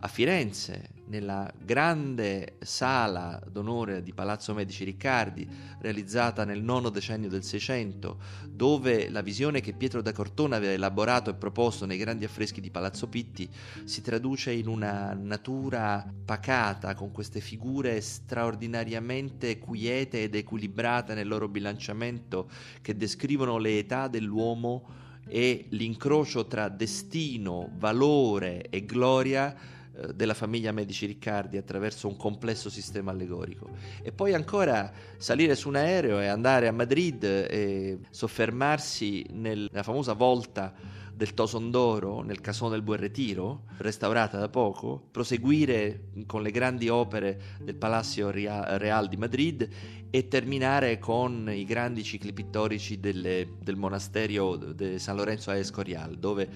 a 0.02 0.08
Firenze, 0.10 0.90
nella 1.06 1.50
grande 1.58 2.58
sala 2.60 3.42
d'onore 3.50 4.04
di 4.04 4.14
Palazzo 4.14 4.54
Medici 4.54 4.84
Riccardi, 4.84 5.48
realizzata 5.80 6.44
nel 6.44 6.62
nono 6.62 6.90
decennio 6.90 7.30
del 7.30 7.46
Seicento, 7.46 8.20
dove 8.46 9.10
la 9.10 9.22
visione 9.22 9.62
che 9.62 9.72
Pietro 9.72 10.02
da 10.02 10.12
Cortona 10.12 10.58
aveva 10.58 10.74
elaborato 10.74 11.30
e 11.30 11.36
proposto 11.36 11.86
nei 11.86 11.98
grandi 11.98 12.26
affreschi 12.26 12.60
di 12.60 12.72
Palazzo 12.72 13.08
Pitti 13.08 13.50
si 13.86 14.02
traduce 14.02 14.52
in 14.52 14.68
una 14.68 15.14
natura 15.14 16.06
pacata, 16.26 16.94
con 16.94 17.12
queste 17.12 17.40
figure 17.40 18.02
straordinariamente 18.02 19.60
quiete 19.60 20.24
ed 20.24 20.36
equilibrate 20.36 21.14
nel 21.14 21.30
loro 21.30 21.48
bilanciamento, 21.48 22.50
che 22.82 22.98
descrivono 22.98 23.60
le 23.60 23.78
età 23.78 24.10
dell'uomo 24.10 25.00
e 25.28 25.66
l'incrocio 25.70 26.46
tra 26.46 26.70
destino, 26.70 27.72
valore 27.78 28.68
e 28.70 28.86
gloria 28.86 29.56
eh, 29.94 30.14
della 30.14 30.34
famiglia 30.34 30.72
Medici 30.72 31.06
Riccardi 31.06 31.58
attraverso 31.58 32.08
un 32.08 32.16
complesso 32.16 32.70
sistema 32.70 33.12
allegorico. 33.12 33.70
E 34.02 34.12
poi 34.12 34.34
ancora 34.34 34.92
salire 35.18 35.56
su 35.56 35.68
un 35.68 35.76
aereo 35.76 36.20
e 36.20 36.28
andare 36.28 36.68
a 36.68 36.72
Madrid 36.72 37.24
e 37.24 38.00
soffermarsi 38.10 39.26
nella 39.32 39.84
famosa 39.84 40.14
volta 40.14 40.74
del 41.14 41.34
Tosondoro 41.34 42.22
nel 42.22 42.42
Casone 42.42 42.72
del 42.72 42.82
Buen 42.82 43.00
Retiro, 43.00 43.64
restaurata 43.78 44.38
da 44.38 44.50
poco, 44.50 45.08
proseguire 45.12 46.10
con 46.26 46.42
le 46.42 46.52
grandi 46.52 46.90
opere 46.90 47.58
del 47.62 47.76
Palacio 47.76 48.32
Real 48.32 49.08
di 49.08 49.18
Madrid 49.18 49.70
e 50.10 50.28
terminare 50.28 51.00
con 51.00 51.50
i 51.52 51.64
grandi 51.66 52.04
cicli 52.04 52.34
pittorici 52.34 53.00
delle, 53.00 53.48
del 53.62 53.76
monasterio 53.76 54.56
di 54.56 55.00
San 55.00 55.16
Lorenzo 55.16 55.52
a 55.52 55.56
Escorial, 55.56 56.18
dove 56.18 56.50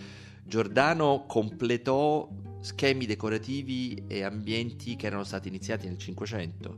Giordano 0.44 1.26
completò 1.28 2.30
schemi 2.66 3.06
decorativi 3.06 4.06
e 4.08 4.24
ambienti 4.24 4.96
che 4.96 5.06
erano 5.06 5.24
stati 5.24 5.50
iniziati 5.50 5.86
nel 5.86 6.00
Cinquecento, 6.00 6.78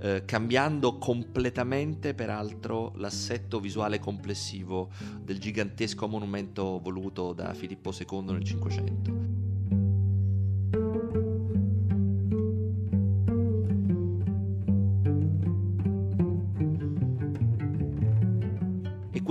eh, 0.00 0.22
cambiando 0.26 0.98
completamente 0.98 2.12
peraltro 2.12 2.92
l'assetto 2.96 3.58
visuale 3.58 3.98
complessivo 3.98 4.90
del 5.18 5.38
gigantesco 5.38 6.06
monumento 6.06 6.78
voluto 6.78 7.32
da 7.32 7.54
Filippo 7.54 7.90
II 7.90 8.32
nel 8.32 8.44
Cinquecento. 8.44 9.23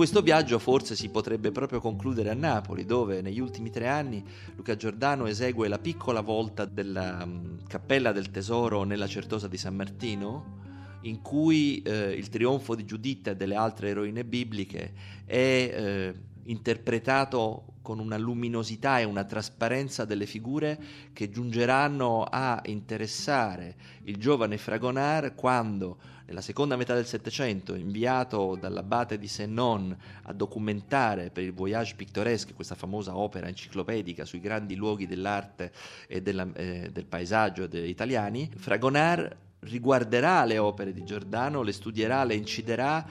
Questo 0.04 0.20
viaggio 0.20 0.58
forse 0.58 0.96
si 0.96 1.08
potrebbe 1.08 1.50
proprio 1.50 1.80
concludere 1.80 2.28
a 2.28 2.34
Napoli, 2.34 2.84
dove 2.84 3.22
negli 3.22 3.40
ultimi 3.40 3.70
tre 3.70 3.88
anni 3.88 4.22
Luca 4.54 4.76
Giordano 4.76 5.24
esegue 5.24 5.66
la 5.66 5.78
piccola 5.78 6.20
volta 6.20 6.66
della 6.66 7.22
um, 7.22 7.66
Cappella 7.66 8.12
del 8.12 8.30
Tesoro 8.30 8.82
nella 8.82 9.06
Certosa 9.06 9.48
di 9.48 9.56
San 9.56 9.74
Martino, 9.74 10.98
in 11.04 11.22
cui 11.22 11.80
eh, 11.80 12.12
il 12.12 12.28
trionfo 12.28 12.74
di 12.74 12.84
Giuditta 12.84 13.30
e 13.30 13.36
delle 13.36 13.54
altre 13.54 13.88
eroine 13.88 14.26
bibliche 14.26 14.92
è 15.24 15.32
eh, 15.34 16.14
interpretato 16.42 17.76
con 17.80 17.98
una 17.98 18.18
luminosità 18.18 18.98
e 18.98 19.04
una 19.04 19.24
trasparenza 19.24 20.04
delle 20.04 20.26
figure 20.26 20.78
che 21.14 21.30
giungeranno 21.30 22.24
a 22.24 22.60
interessare 22.66 23.74
il 24.02 24.18
giovane 24.18 24.58
Fragonard 24.58 25.34
quando 25.34 25.96
nella 26.26 26.40
seconda 26.40 26.76
metà 26.76 26.94
del 26.94 27.06
Settecento, 27.06 27.74
inviato 27.74 28.56
dall'abate 28.58 29.18
di 29.18 29.28
Senon 29.28 29.96
a 30.22 30.32
documentare 30.32 31.30
per 31.30 31.44
il 31.44 31.52
Voyage 31.52 31.94
Pictoresque, 31.96 32.54
questa 32.54 32.74
famosa 32.74 33.16
opera 33.16 33.48
enciclopedica 33.48 34.24
sui 34.24 34.40
grandi 34.40 34.74
luoghi 34.74 35.06
dell'arte 35.06 35.72
e 36.08 36.22
della, 36.22 36.48
eh, 36.54 36.90
del 36.90 37.06
paesaggio 37.06 37.66
degli 37.66 37.88
italiani, 37.88 38.50
Fragonard 38.56 39.36
riguarderà 39.60 40.44
le 40.44 40.58
opere 40.58 40.92
di 40.92 41.04
Giordano, 41.04 41.62
le 41.62 41.72
studierà, 41.72 42.24
le 42.24 42.34
inciderà 42.34 43.06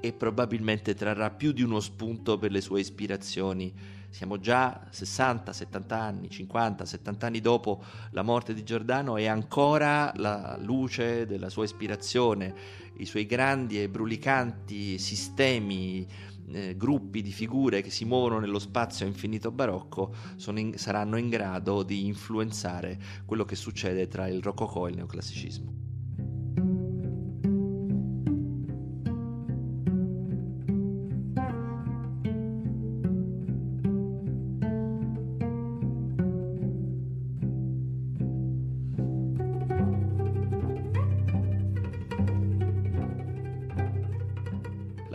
e 0.00 0.12
probabilmente 0.12 0.94
trarrà 0.94 1.30
più 1.30 1.52
di 1.52 1.62
uno 1.62 1.80
spunto 1.80 2.38
per 2.38 2.50
le 2.50 2.60
sue 2.60 2.80
ispirazioni 2.80 4.00
siamo 4.12 4.38
già 4.38 4.86
60, 4.90 5.52
70 5.54 5.98
anni, 5.98 6.28
50, 6.28 6.84
70 6.84 7.26
anni 7.26 7.40
dopo 7.40 7.82
la 8.10 8.22
morte 8.22 8.52
di 8.52 8.62
Giordano 8.62 9.16
e 9.16 9.26
ancora 9.26 10.12
la 10.16 10.58
luce 10.60 11.26
della 11.26 11.48
sua 11.48 11.64
ispirazione, 11.64 12.54
i 12.98 13.06
suoi 13.06 13.24
grandi 13.24 13.82
e 13.82 13.88
brulicanti 13.88 14.98
sistemi, 14.98 16.06
eh, 16.52 16.76
gruppi 16.76 17.22
di 17.22 17.32
figure 17.32 17.80
che 17.80 17.90
si 17.90 18.04
muovono 18.04 18.38
nello 18.38 18.58
spazio 18.58 19.06
infinito 19.06 19.50
barocco 19.50 20.14
in, 20.54 20.76
saranno 20.76 21.16
in 21.16 21.30
grado 21.30 21.82
di 21.82 22.06
influenzare 22.06 22.98
quello 23.24 23.46
che 23.46 23.56
succede 23.56 24.08
tra 24.08 24.28
il 24.28 24.42
rococò 24.42 24.86
e 24.86 24.90
il 24.90 24.96
neoclassicismo. 24.96 25.81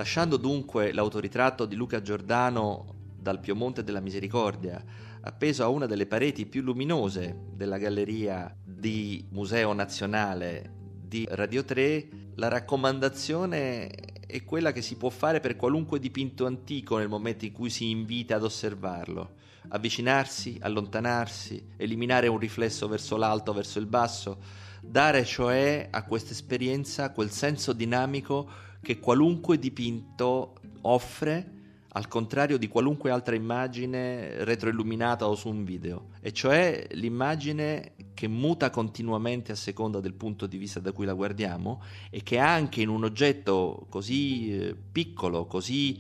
Lasciando 0.08 0.38
dunque 0.38 0.94
l'autoritratto 0.94 1.66
di 1.66 1.76
Luca 1.76 2.02
Giordano 2.02 2.96
dal 3.20 3.42
Piemonte 3.42 3.84
della 3.84 4.00
Misericordia, 4.00 4.82
appeso 5.20 5.66
a 5.66 5.68
una 5.68 5.86
delle 5.86 6.06
pareti 6.06 6.46
più 6.46 6.62
luminose 6.62 7.38
della 7.52 7.78
galleria 7.78 8.56
di 8.64 9.28
Museo 9.32 9.74
Nazionale 9.74 10.72
di 10.98 11.28
Radio 11.30 11.66
3, 11.66 12.08
la 12.36 12.48
raccomandazione 12.48 13.90
è 13.90 14.46
quella 14.46 14.72
che 14.72 14.82
si 14.82 14.96
può 14.96 15.10
fare 15.10 15.42
per 15.42 15.58
qualunque 15.58 16.00
dipinto 16.00 16.46
antico 16.46 16.98
nel 16.98 17.10
momento 17.10 17.44
in 17.44 17.52
cui 17.52 17.70
si 17.70 17.90
invita 17.90 18.38
ad 18.38 18.44
osservarlo. 18.46 19.32
Avvicinarsi, 19.68 20.58
allontanarsi, 20.62 21.72
eliminare 21.76 22.28
un 22.28 22.38
riflesso 22.38 22.88
verso 22.88 23.18
l'alto, 23.18 23.52
verso 23.52 23.78
il 23.78 23.88
basso, 23.88 24.38
dare 24.82 25.26
cioè 25.26 25.90
a 25.92 26.06
questa 26.06 26.32
esperienza 26.32 27.12
quel 27.12 27.30
senso 27.30 27.74
dinamico 27.74 28.66
che 28.88 29.00
qualunque 29.00 29.60
dipinto 29.60 30.54
offre 30.84 31.56
al 31.90 32.08
contrario 32.08 32.58
di 32.58 32.70
qualunque 32.70 33.12
altra 33.12 33.36
immagine 33.36 34.46
retroilluminata 34.46 35.28
o 35.28 35.36
su 35.36 35.50
un 35.50 35.66
video, 35.66 36.12
e 36.22 36.32
cioè 36.32 36.88
l'immagine 36.92 37.96
che 38.14 38.30
muta 38.30 38.70
continuamente 38.70 39.52
a 39.52 39.56
seconda 39.56 40.00
del 40.00 40.14
punto 40.14 40.48
di 40.48 40.56
vista 40.56 40.80
da 40.80 40.94
cui 40.94 41.06
la 41.06 41.12
guardiamo 41.12 41.82
e 42.10 42.24
che 42.24 42.38
anche 42.38 42.80
in 42.80 42.88
un 42.88 43.04
oggetto 43.04 43.88
così 43.90 44.58
eh, 44.58 44.76
piccolo, 44.90 45.48
così 45.48 46.00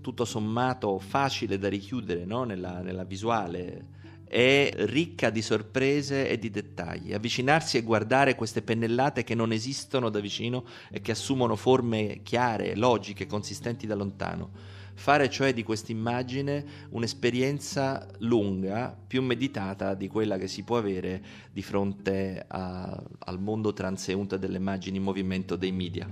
tutto 0.00 0.24
sommato 0.24 0.98
facile 0.98 1.56
da 1.56 1.68
richiudere 1.68 2.24
no? 2.24 2.42
nella, 2.42 2.80
nella 2.80 3.04
visuale 3.04 3.92
è 4.26 4.72
ricca 4.76 5.30
di 5.30 5.42
sorprese 5.42 6.28
e 6.28 6.38
di 6.38 6.50
dettagli. 6.50 7.12
Avvicinarsi 7.12 7.76
e 7.76 7.82
guardare 7.82 8.34
queste 8.34 8.62
pennellate 8.62 9.24
che 9.24 9.34
non 9.34 9.52
esistono 9.52 10.08
da 10.08 10.20
vicino 10.20 10.64
e 10.90 11.00
che 11.00 11.12
assumono 11.12 11.56
forme 11.56 12.20
chiare, 12.22 12.74
logiche, 12.74 13.26
consistenti 13.26 13.86
da 13.86 13.94
lontano. 13.94 14.50
Fare 14.96 15.28
cioè 15.28 15.52
di 15.52 15.64
questa 15.64 15.90
immagine 15.90 16.64
un'esperienza 16.90 18.06
lunga, 18.18 18.96
più 19.06 19.22
meditata 19.22 19.94
di 19.94 20.06
quella 20.06 20.38
che 20.38 20.46
si 20.46 20.62
può 20.62 20.76
avere 20.76 21.22
di 21.50 21.62
fronte 21.62 22.44
a, 22.46 23.02
al 23.18 23.40
mondo 23.40 23.72
transeunte 23.72 24.38
delle 24.38 24.58
immagini 24.58 24.98
in 24.98 25.02
movimento 25.02 25.56
dei 25.56 25.72
media. 25.72 26.08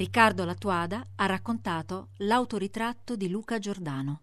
Riccardo 0.00 0.46
Latuada 0.46 1.06
ha 1.16 1.26
raccontato 1.26 2.08
l'autoritratto 2.20 3.16
di 3.16 3.28
Luca 3.28 3.58
Giordano. 3.58 4.22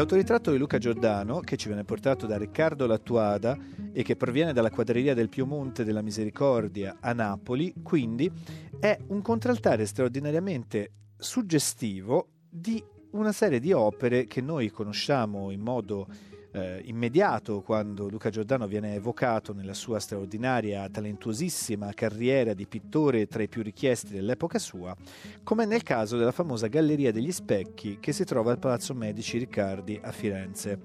L'autoritratto 0.00 0.50
di 0.50 0.56
Luca 0.56 0.78
Giordano, 0.78 1.40
che 1.40 1.58
ci 1.58 1.66
viene 1.66 1.84
portato 1.84 2.24
da 2.26 2.38
Riccardo 2.38 2.86
Lattuada 2.86 3.54
e 3.92 4.02
che 4.02 4.16
proviene 4.16 4.54
dalla 4.54 4.70
quadreria 4.70 5.12
del 5.12 5.28
Piemonte 5.28 5.84
della 5.84 6.00
Misericordia 6.00 6.96
a 7.00 7.12
Napoli, 7.12 7.74
quindi 7.82 8.32
è 8.78 8.98
un 9.08 9.20
contraltare 9.20 9.84
straordinariamente 9.84 10.92
suggestivo 11.18 12.28
di 12.48 12.82
una 13.10 13.32
serie 13.32 13.60
di 13.60 13.74
opere 13.74 14.24
che 14.24 14.40
noi 14.40 14.70
conosciamo 14.70 15.50
in 15.50 15.60
modo 15.60 16.06
eh, 16.52 16.82
immediato 16.84 17.60
quando 17.60 18.08
Luca 18.08 18.30
Giordano 18.30 18.66
viene 18.66 18.94
evocato 18.94 19.52
nella 19.52 19.74
sua 19.74 19.98
straordinaria, 19.98 20.88
talentuosissima 20.88 21.92
carriera 21.92 22.54
di 22.54 22.66
pittore 22.66 23.26
tra 23.26 23.42
i 23.42 23.48
più 23.48 23.62
richiesti 23.62 24.12
dell'epoca 24.12 24.58
sua, 24.58 24.96
come 25.42 25.64
nel 25.64 25.82
caso 25.82 26.16
della 26.16 26.32
famosa 26.32 26.66
Galleria 26.66 27.12
degli 27.12 27.32
Specchi 27.32 27.98
che 28.00 28.12
si 28.12 28.24
trova 28.24 28.50
al 28.50 28.58
Palazzo 28.58 28.94
Medici 28.94 29.38
Riccardi 29.38 30.00
a 30.02 30.10
Firenze. 30.12 30.78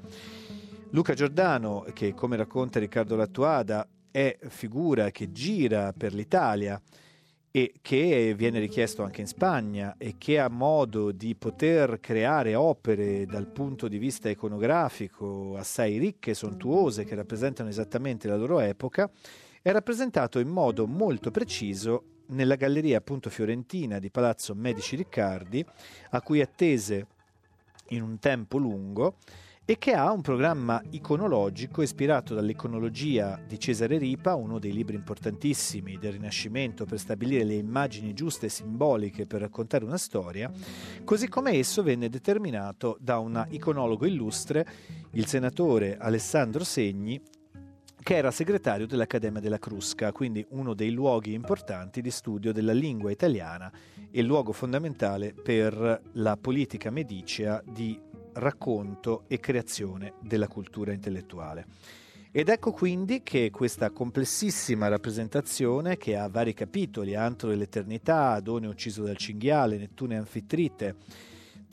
Luca 0.92 1.14
Giordano, 1.14 1.86
che 1.94 2.14
come 2.14 2.38
racconta 2.38 2.80
Riccardo 2.80 3.16
Lattuada, 3.16 3.88
è 4.12 4.38
figura 4.48 5.12
che 5.12 5.32
gira 5.32 5.92
per 5.92 6.14
l'Italia, 6.14 6.82
e 7.56 7.76
che 7.82 8.34
viene 8.36 8.60
richiesto 8.60 9.02
anche 9.02 9.22
in 9.22 9.28
Spagna 9.28 9.96
e 9.98 10.16
che 10.18 10.40
ha 10.40 10.50
modo 10.50 11.14
di 11.14 11.36
poter 11.36 12.02
creare 12.02 12.54
opere 12.54 13.26
dal 13.26 13.48
punto 13.48 13.88
di 13.88 13.98
vista 13.98 14.28
iconografico 14.28 15.56
assai 15.56 15.98
ricche, 15.98 16.34
sontuose, 16.34 17.06
che 17.06 17.16
rappresentano 17.16 17.70
esattamente 17.70 18.28
la 18.28 18.36
loro 18.36 18.60
epoca, 18.60 19.10
è 19.62 19.72
rappresentato 19.72 20.40
in 20.40 20.50
modo 20.50 20.86
molto 20.86 21.32
preciso 21.32 22.24
nella 22.28 22.56
galleria 22.56 22.98
appunto 22.98 23.30
fiorentina 23.30 24.00
di 24.00 24.10
Palazzo 24.10 24.54
Medici 24.54 24.98
Riccardi, 24.98 25.66
a 26.10 26.22
cui 26.22 26.42
attese 26.42 27.08
in 27.92 28.02
un 28.02 28.20
tempo 28.20 28.58
lungo 28.58 29.16
e 29.68 29.80
che 29.80 29.94
ha 29.94 30.12
un 30.12 30.22
programma 30.22 30.80
iconologico 30.92 31.82
ispirato 31.82 32.36
dall'iconologia 32.36 33.42
di 33.48 33.60
Cesare 33.60 33.98
Ripa, 33.98 34.36
uno 34.36 34.60
dei 34.60 34.72
libri 34.72 34.96
importantissimi 34.96 35.98
del 35.98 36.14
Rinascimento 36.14 36.86
per 36.86 37.00
stabilire 37.00 37.44
le 37.44 37.56
immagini 37.56 38.14
giuste 38.14 38.46
e 38.46 38.50
simboliche 38.50 39.26
per 39.26 39.42
raccontare 39.42 39.84
una 39.84 39.98
storia, 39.98 40.52
così 41.04 41.28
come 41.28 41.54
esso 41.54 41.82
venne 41.82 42.10
determinato 42.10 42.96
da 43.00 43.18
un 43.18 43.44
iconologo 43.50 44.06
illustre, 44.06 44.68
il 45.14 45.26
senatore 45.26 45.98
Alessandro 45.98 46.64
Segni, 46.64 47.20
che 48.06 48.18
era 48.18 48.30
segretario 48.30 48.86
dell'Accademia 48.86 49.42
della 49.42 49.58
Crusca, 49.58 50.12
quindi 50.12 50.46
uno 50.50 50.76
dei 50.76 50.92
luoghi 50.92 51.34
importanti 51.34 52.02
di 52.02 52.12
studio 52.12 52.54
della 52.54 52.72
lingua 52.72 53.10
italiana 53.10 53.72
e 54.12 54.22
luogo 54.22 54.52
fondamentale 54.52 55.34
per 55.34 56.02
la 56.12 56.38
politica 56.38 56.92
medicea 56.92 57.64
di 57.66 58.00
racconto 58.36 59.24
e 59.28 59.40
creazione 59.40 60.14
della 60.22 60.48
cultura 60.48 60.94
intellettuale. 60.94 61.66
Ed 62.32 62.50
ecco 62.50 62.74
quindi 62.74 63.24
che 63.24 63.50
questa 63.50 63.92
complessissima 63.92 64.90
rappresentazione, 64.90 65.96
che 65.96 66.18
ha 66.18 66.28
vari 66.28 66.54
capitoli, 66.54 67.16
Antro 67.16 67.50
dell'Eternità, 67.50 68.32
Adone 68.32 68.68
ucciso 68.68 69.04
dal 69.04 69.16
cinghiale, 69.16 69.78
Nettuno 69.78 70.14
e 70.14 70.18
Anfitrite, 70.18 70.96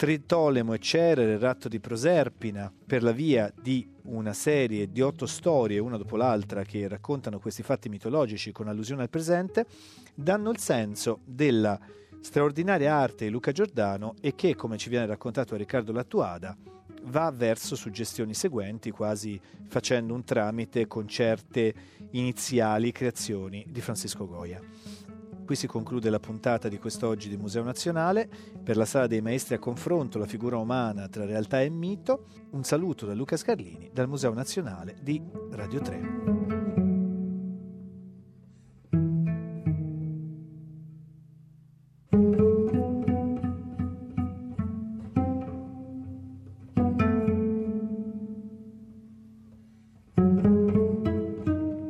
Tritolemo 0.02 0.74
e 0.74 0.80
Cerere, 0.80 1.38
Ratto 1.38 1.68
di 1.68 1.78
Proserpina, 1.78 2.72
per 2.84 3.04
la 3.04 3.12
via 3.12 3.52
di 3.56 3.88
una 4.06 4.32
serie 4.32 4.90
di 4.90 5.00
otto 5.00 5.26
storie, 5.26 5.78
una 5.78 5.96
dopo 5.96 6.16
l'altra, 6.16 6.64
che 6.64 6.88
raccontano 6.88 7.38
questi 7.38 7.62
fatti 7.62 7.88
mitologici 7.88 8.50
con 8.50 8.66
allusione 8.66 9.02
al 9.02 9.10
presente, 9.10 9.64
danno 10.12 10.50
il 10.50 10.58
senso 10.58 11.20
della 11.24 11.78
straordinaria 12.20 12.92
arte 12.92 13.26
di 13.26 13.30
Luca 13.30 13.52
Giordano 13.52 14.16
e 14.20 14.34
che, 14.34 14.56
come 14.56 14.76
ci 14.76 14.88
viene 14.88 15.06
raccontato 15.06 15.54
a 15.54 15.58
Riccardo 15.58 15.92
Lattuada, 15.92 16.56
va 17.04 17.30
verso 17.30 17.76
suggestioni 17.76 18.34
seguenti, 18.34 18.90
quasi 18.90 19.40
facendo 19.68 20.14
un 20.14 20.24
tramite 20.24 20.88
con 20.88 21.06
certe 21.06 21.72
iniziali 22.10 22.90
creazioni 22.90 23.64
di 23.68 23.80
Francisco 23.80 24.26
Goya. 24.26 24.60
Qui 25.44 25.56
si 25.56 25.66
conclude 25.66 26.08
la 26.08 26.20
puntata 26.20 26.68
di 26.68 26.78
quest'oggi 26.78 27.28
di 27.28 27.36
Museo 27.36 27.62
Nazionale. 27.62 28.28
Per 28.62 28.76
la 28.76 28.84
Sala 28.84 29.06
dei 29.06 29.20
Maestri 29.20 29.54
a 29.54 29.58
confronto 29.58 30.18
la 30.18 30.26
figura 30.26 30.56
umana 30.56 31.08
tra 31.08 31.24
realtà 31.24 31.60
e 31.60 31.68
mito, 31.68 32.26
un 32.50 32.64
saluto 32.64 33.06
da 33.06 33.14
Luca 33.14 33.36
Scarlini 33.36 33.90
dal 33.92 34.08
Museo 34.08 34.32
Nazionale 34.32 34.96
di 35.02 35.20
Radio 35.50 35.80
3. 35.80 36.60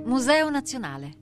Museo 0.04 0.50
Nazionale. 0.50 1.21